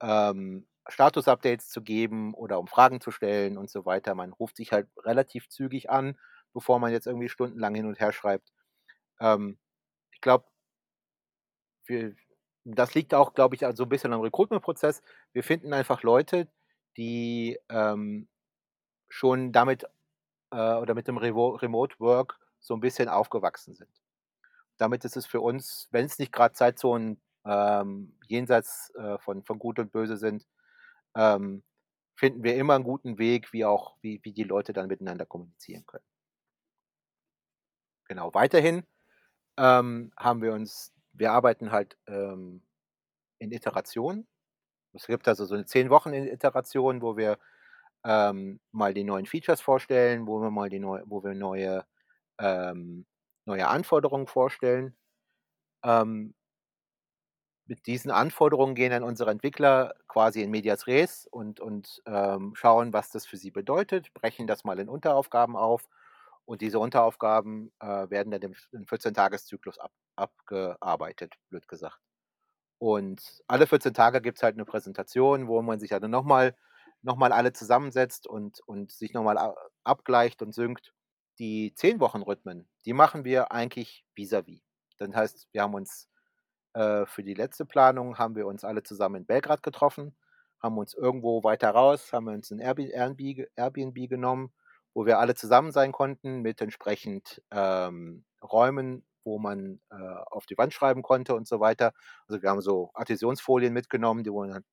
[0.00, 4.14] ähm, Status-Updates zu geben oder um Fragen zu stellen und so weiter.
[4.14, 6.16] Man ruft sich halt relativ zügig an,
[6.54, 8.52] bevor man jetzt irgendwie stundenlang hin und her schreibt.
[9.20, 9.58] Ähm,
[10.12, 10.46] ich glaube,
[12.64, 15.02] das liegt auch, glaube ich, so ein bisschen am Recruitment-Prozess.
[15.32, 16.48] Wir finden einfach Leute,
[16.96, 18.28] die ähm,
[19.08, 19.86] schon damit
[20.50, 23.90] äh, oder mit dem Revo Remote Work so ein bisschen aufgewachsen sind.
[24.76, 29.58] Damit ist es für uns, wenn es nicht gerade Zeitzonen ähm, jenseits äh, von, von
[29.58, 30.46] Gut und Böse sind,
[31.16, 31.62] ähm,
[32.16, 35.86] finden wir immer einen guten Weg, wie auch, wie, wie die Leute dann miteinander kommunizieren
[35.86, 36.04] können.
[38.06, 38.84] Genau, weiterhin
[39.56, 42.62] ähm, haben wir uns wir arbeiten halt ähm,
[43.38, 44.26] in Iterationen.
[44.92, 47.38] Es gibt also so eine zehn Wochen Iteration, wo wir
[48.04, 51.84] ähm, mal die neuen Features vorstellen, wo wir mal die neu, wo wir neue,
[52.40, 53.06] ähm,
[53.46, 54.96] neue Anforderungen vorstellen.
[55.84, 56.34] Ähm,
[57.66, 62.92] mit diesen Anforderungen gehen dann unsere Entwickler quasi in Medias Res und, und ähm, schauen,
[62.94, 65.86] was das für sie bedeutet, brechen das mal in Unteraufgaben auf
[66.46, 72.00] und diese Unteraufgaben äh, werden dann im, im 14-Tages-Zyklus ab, abgearbeitet, blöd gesagt.
[72.78, 76.56] Und alle 14 Tage gibt es halt eine Präsentation, wo man sich halt nochmal
[77.02, 80.92] noch mal alle zusammensetzt und, und sich nochmal abgleicht und synkt.
[81.38, 84.60] Die 10-Wochen-Rhythmen, die machen wir eigentlich vis-à-vis.
[84.60, 84.62] -vis.
[84.98, 86.08] Das heißt, wir haben uns
[86.74, 90.16] äh, für die letzte Planung, haben wir uns alle zusammen in Belgrad getroffen,
[90.60, 94.52] haben uns irgendwo weiter raus, haben wir uns ein Airbnb, Airbnb genommen
[94.98, 99.94] wo wir alle zusammen sein konnten mit entsprechend ähm, Räumen, wo man äh,
[100.26, 101.92] auf die Wand schreiben konnte und so weiter.
[102.26, 104.64] Also wir haben so Adhäsionsfolien mitgenommen, die man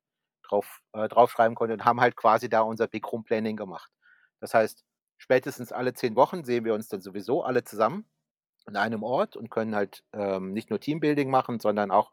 [0.47, 3.91] drauf, äh, draufschreiben konnte und haben halt quasi da unser Big Room Planning gemacht.
[4.39, 4.83] Das heißt,
[5.17, 8.05] spätestens alle zehn Wochen sehen wir uns dann sowieso alle zusammen
[8.65, 12.11] an einem Ort und können halt ähm, nicht nur Teambuilding machen, sondern auch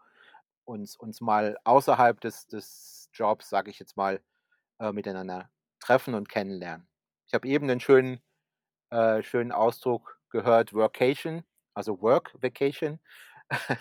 [0.64, 4.20] uns, uns mal außerhalb des, des Jobs, sage ich jetzt mal,
[4.78, 6.86] äh, miteinander treffen und kennenlernen.
[7.26, 8.20] Ich habe eben einen schönen,
[8.90, 13.00] äh, schönen Ausdruck gehört, Workation, also Work Vacation.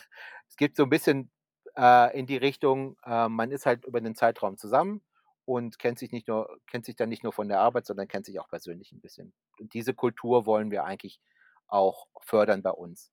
[0.47, 1.31] es gibt so ein bisschen
[1.77, 5.01] äh, in die Richtung, äh, man ist halt über den Zeitraum zusammen
[5.45, 8.25] und kennt sich nicht nur, kennt sich dann nicht nur von der Arbeit, sondern kennt
[8.25, 9.33] sich auch persönlich ein bisschen.
[9.59, 11.19] Und diese Kultur wollen wir eigentlich
[11.67, 13.11] auch fördern bei uns.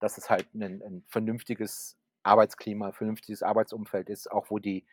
[0.00, 4.86] Dass es halt ein, ein vernünftiges Arbeitsklima, vernünftiges Arbeitsumfeld ist, auch wo die,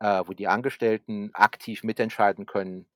[0.00, 2.86] äh, wo die Angestellten aktiv mitentscheiden können,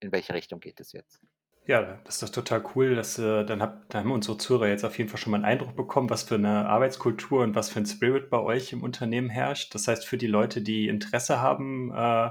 [0.00, 1.20] in welche Richtung geht es jetzt.
[1.66, 2.94] Ja, das ist doch total cool.
[2.94, 5.44] Dass, äh, dann, hab, dann haben unsere Zuhörer jetzt auf jeden Fall schon mal einen
[5.44, 9.28] Eindruck bekommen, was für eine Arbeitskultur und was für ein Spirit bei euch im Unternehmen
[9.28, 9.74] herrscht.
[9.74, 12.30] Das heißt, für die Leute, die Interesse haben, äh,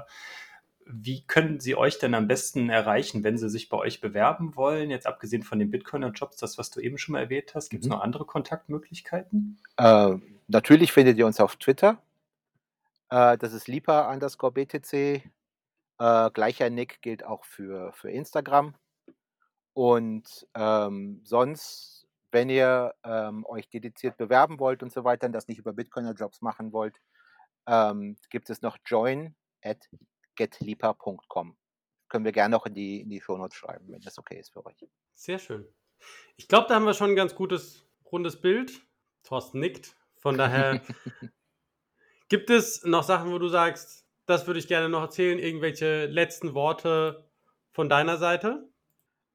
[0.92, 4.90] wie können sie euch denn am besten erreichen, wenn sie sich bei euch bewerben wollen?
[4.90, 7.88] Jetzt abgesehen von den Bitcoiner-Jobs, das, was du eben schon mal erwähnt hast, gibt es
[7.88, 7.94] mhm.
[7.94, 9.60] noch andere Kontaktmöglichkeiten?
[9.76, 10.16] Äh,
[10.48, 12.02] natürlich findet ihr uns auf Twitter.
[13.08, 14.94] Äh, das ist lipa underscore BTC.
[14.94, 18.74] Äh, gleicher Nick gilt auch für, für Instagram.
[19.72, 25.48] Und ähm, sonst, wenn ihr ähm, euch dediziert bewerben wollt und so weiter und das
[25.48, 27.00] nicht über Bitcoiner-Jobs machen wollt,
[27.66, 29.88] ähm, gibt es noch join at
[30.36, 31.56] getlipa.com.
[32.08, 34.64] Können wir gerne noch in die, in die Shownotes schreiben, wenn das okay ist für
[34.66, 34.84] euch.
[35.14, 35.66] Sehr schön.
[36.36, 38.86] Ich glaube, da haben wir schon ein ganz gutes, rundes Bild.
[39.22, 39.96] Thorsten nickt.
[40.16, 40.80] Von daher
[42.28, 45.38] gibt es noch Sachen, wo du sagst, das würde ich gerne noch erzählen.
[45.38, 47.30] Irgendwelche letzten Worte
[47.70, 48.69] von deiner Seite?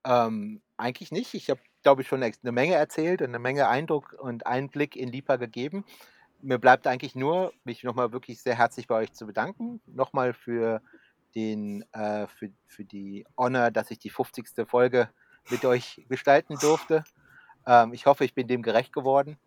[0.05, 1.33] Ähm, eigentlich nicht.
[1.33, 5.09] Ich habe, glaube ich, schon eine Menge erzählt und eine Menge Eindruck und Einblick in
[5.09, 5.83] Lipa gegeben
[6.45, 9.81] mir bleibt eigentlich nur, mich nochmal wirklich sehr herzlich bei euch zu bedanken.
[9.87, 10.81] Nochmal für
[11.33, 14.67] den, äh, für, für die Honor, dass ich die 50.
[14.67, 15.09] Folge
[15.49, 17.03] mit euch gestalten durfte.
[17.65, 19.37] Ähm, ich hoffe, ich bin dem gerecht geworden.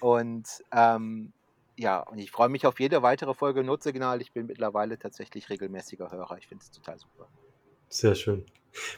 [0.00, 1.32] Und ähm,
[1.76, 4.20] ja, und ich freue mich auf jede weitere Folge Notsignal.
[4.20, 6.38] Ich bin mittlerweile tatsächlich regelmäßiger Hörer.
[6.38, 7.28] Ich finde es total super.
[7.88, 8.46] Sehr schön.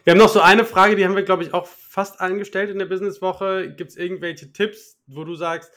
[0.05, 2.79] Wir haben noch so eine Frage, die haben wir, glaube ich, auch fast angestellt in
[2.79, 3.75] der Businesswoche.
[3.75, 5.73] Gibt es irgendwelche Tipps, wo du sagst,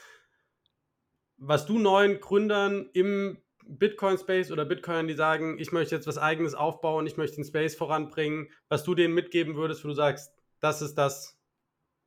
[1.38, 6.56] was du neuen Gründern im Bitcoin-Space oder Bitcoinern, die sagen, ich möchte jetzt was eigenes
[6.56, 10.82] aufbauen, ich möchte den Space voranbringen, was du denen mitgeben würdest, wo du sagst, das
[10.82, 11.38] ist das,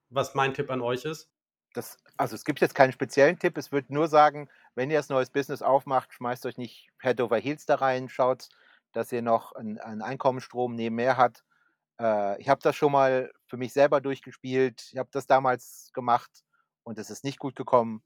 [0.08, 1.30] was mein Tipp an euch ist?
[1.74, 5.08] Das, also es gibt jetzt keinen speziellen Tipp, es wird nur sagen, wenn ihr das
[5.08, 8.48] neues Business aufmacht, schmeißt euch nicht Head over Heels da rein, schaut,
[8.92, 11.44] dass ihr noch einen, einen Einkommensstrom nebenher habt.
[12.00, 16.30] Äh, ich habe das schon mal für mich selber durchgespielt, ich habe das damals gemacht
[16.82, 18.02] und es ist nicht gut gekommen.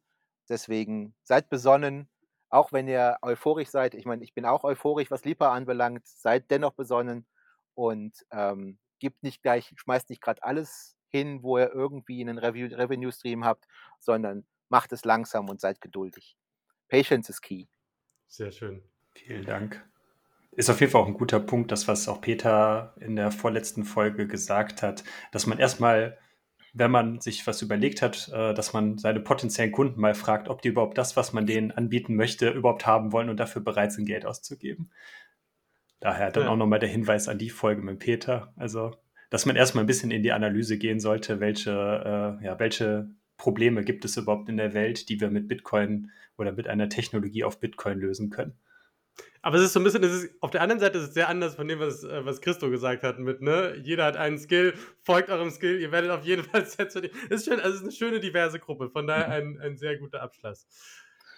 [0.48, 2.10] Deswegen seid besonnen,
[2.50, 3.94] auch wenn ihr euphorisch seid.
[3.94, 6.06] Ich meine, ich bin auch euphorisch, was Lipa anbelangt.
[6.06, 7.26] Seid dennoch besonnen
[7.74, 13.44] und ähm, gibt nicht gleich, schmeißt nicht gerade alles hin, wo ihr irgendwie einen Revenue-Stream
[13.44, 13.64] habt,
[14.00, 16.36] sondern macht es langsam und seid geduldig.
[16.88, 17.66] Patience is key.
[18.28, 18.82] Sehr schön.
[19.14, 19.88] Vielen Dank.
[20.56, 23.84] Ist auf jeden Fall auch ein guter Punkt, das, was auch Peter in der vorletzten
[23.84, 26.18] Folge gesagt hat, dass man erstmal
[26.74, 30.60] wenn man sich was überlegt hat, äh, dass man seine potenziellen Kunden mal fragt, ob
[30.60, 34.06] die überhaupt das, was man denen anbieten möchte, überhaupt haben wollen und dafür bereit sind,
[34.06, 34.90] Geld auszugeben.
[36.00, 36.50] Daher dann ja.
[36.50, 38.52] auch nochmal der Hinweis an die Folge mit Peter.
[38.56, 38.96] Also,
[39.30, 43.84] dass man erstmal ein bisschen in die Analyse gehen sollte, welche, äh, ja, welche Probleme
[43.84, 47.60] gibt es überhaupt in der Welt, die wir mit Bitcoin oder mit einer Technologie auf
[47.60, 48.58] Bitcoin lösen können.
[49.42, 51.28] Aber es ist so ein bisschen, es ist, auf der anderen Seite ist es sehr
[51.28, 53.78] anders von dem, was, äh, was Christo gesagt hat, mit, ne?
[53.82, 57.14] Jeder hat einen Skill, folgt eurem Skill, ihr werdet auf jeden Fall Sets verdienen.
[57.28, 59.98] Es ist schön, also es ist eine schöne, diverse Gruppe, von daher ein, ein sehr
[59.98, 60.66] guter Abschluss.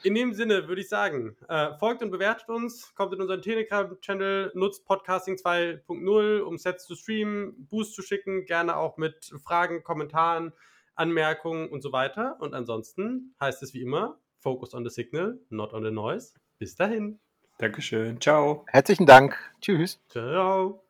[0.04, 4.52] In dem Sinne würde ich sagen, äh, folgt und bewertet uns, kommt in unseren Telegram-Channel,
[4.54, 10.52] nutzt Podcasting 2.0, um Sets zu streamen, Boost zu schicken, gerne auch mit Fragen, Kommentaren,
[10.94, 12.36] Anmerkungen und so weiter.
[12.38, 16.34] Und ansonsten heißt es wie immer, focus on the signal, not on the noise.
[16.58, 17.18] Bis dahin.
[17.58, 18.20] Dankeschön.
[18.20, 18.64] Ciao.
[18.68, 19.36] Herzlichen Dank.
[19.60, 20.00] Tschüss.
[20.08, 20.85] Ciao.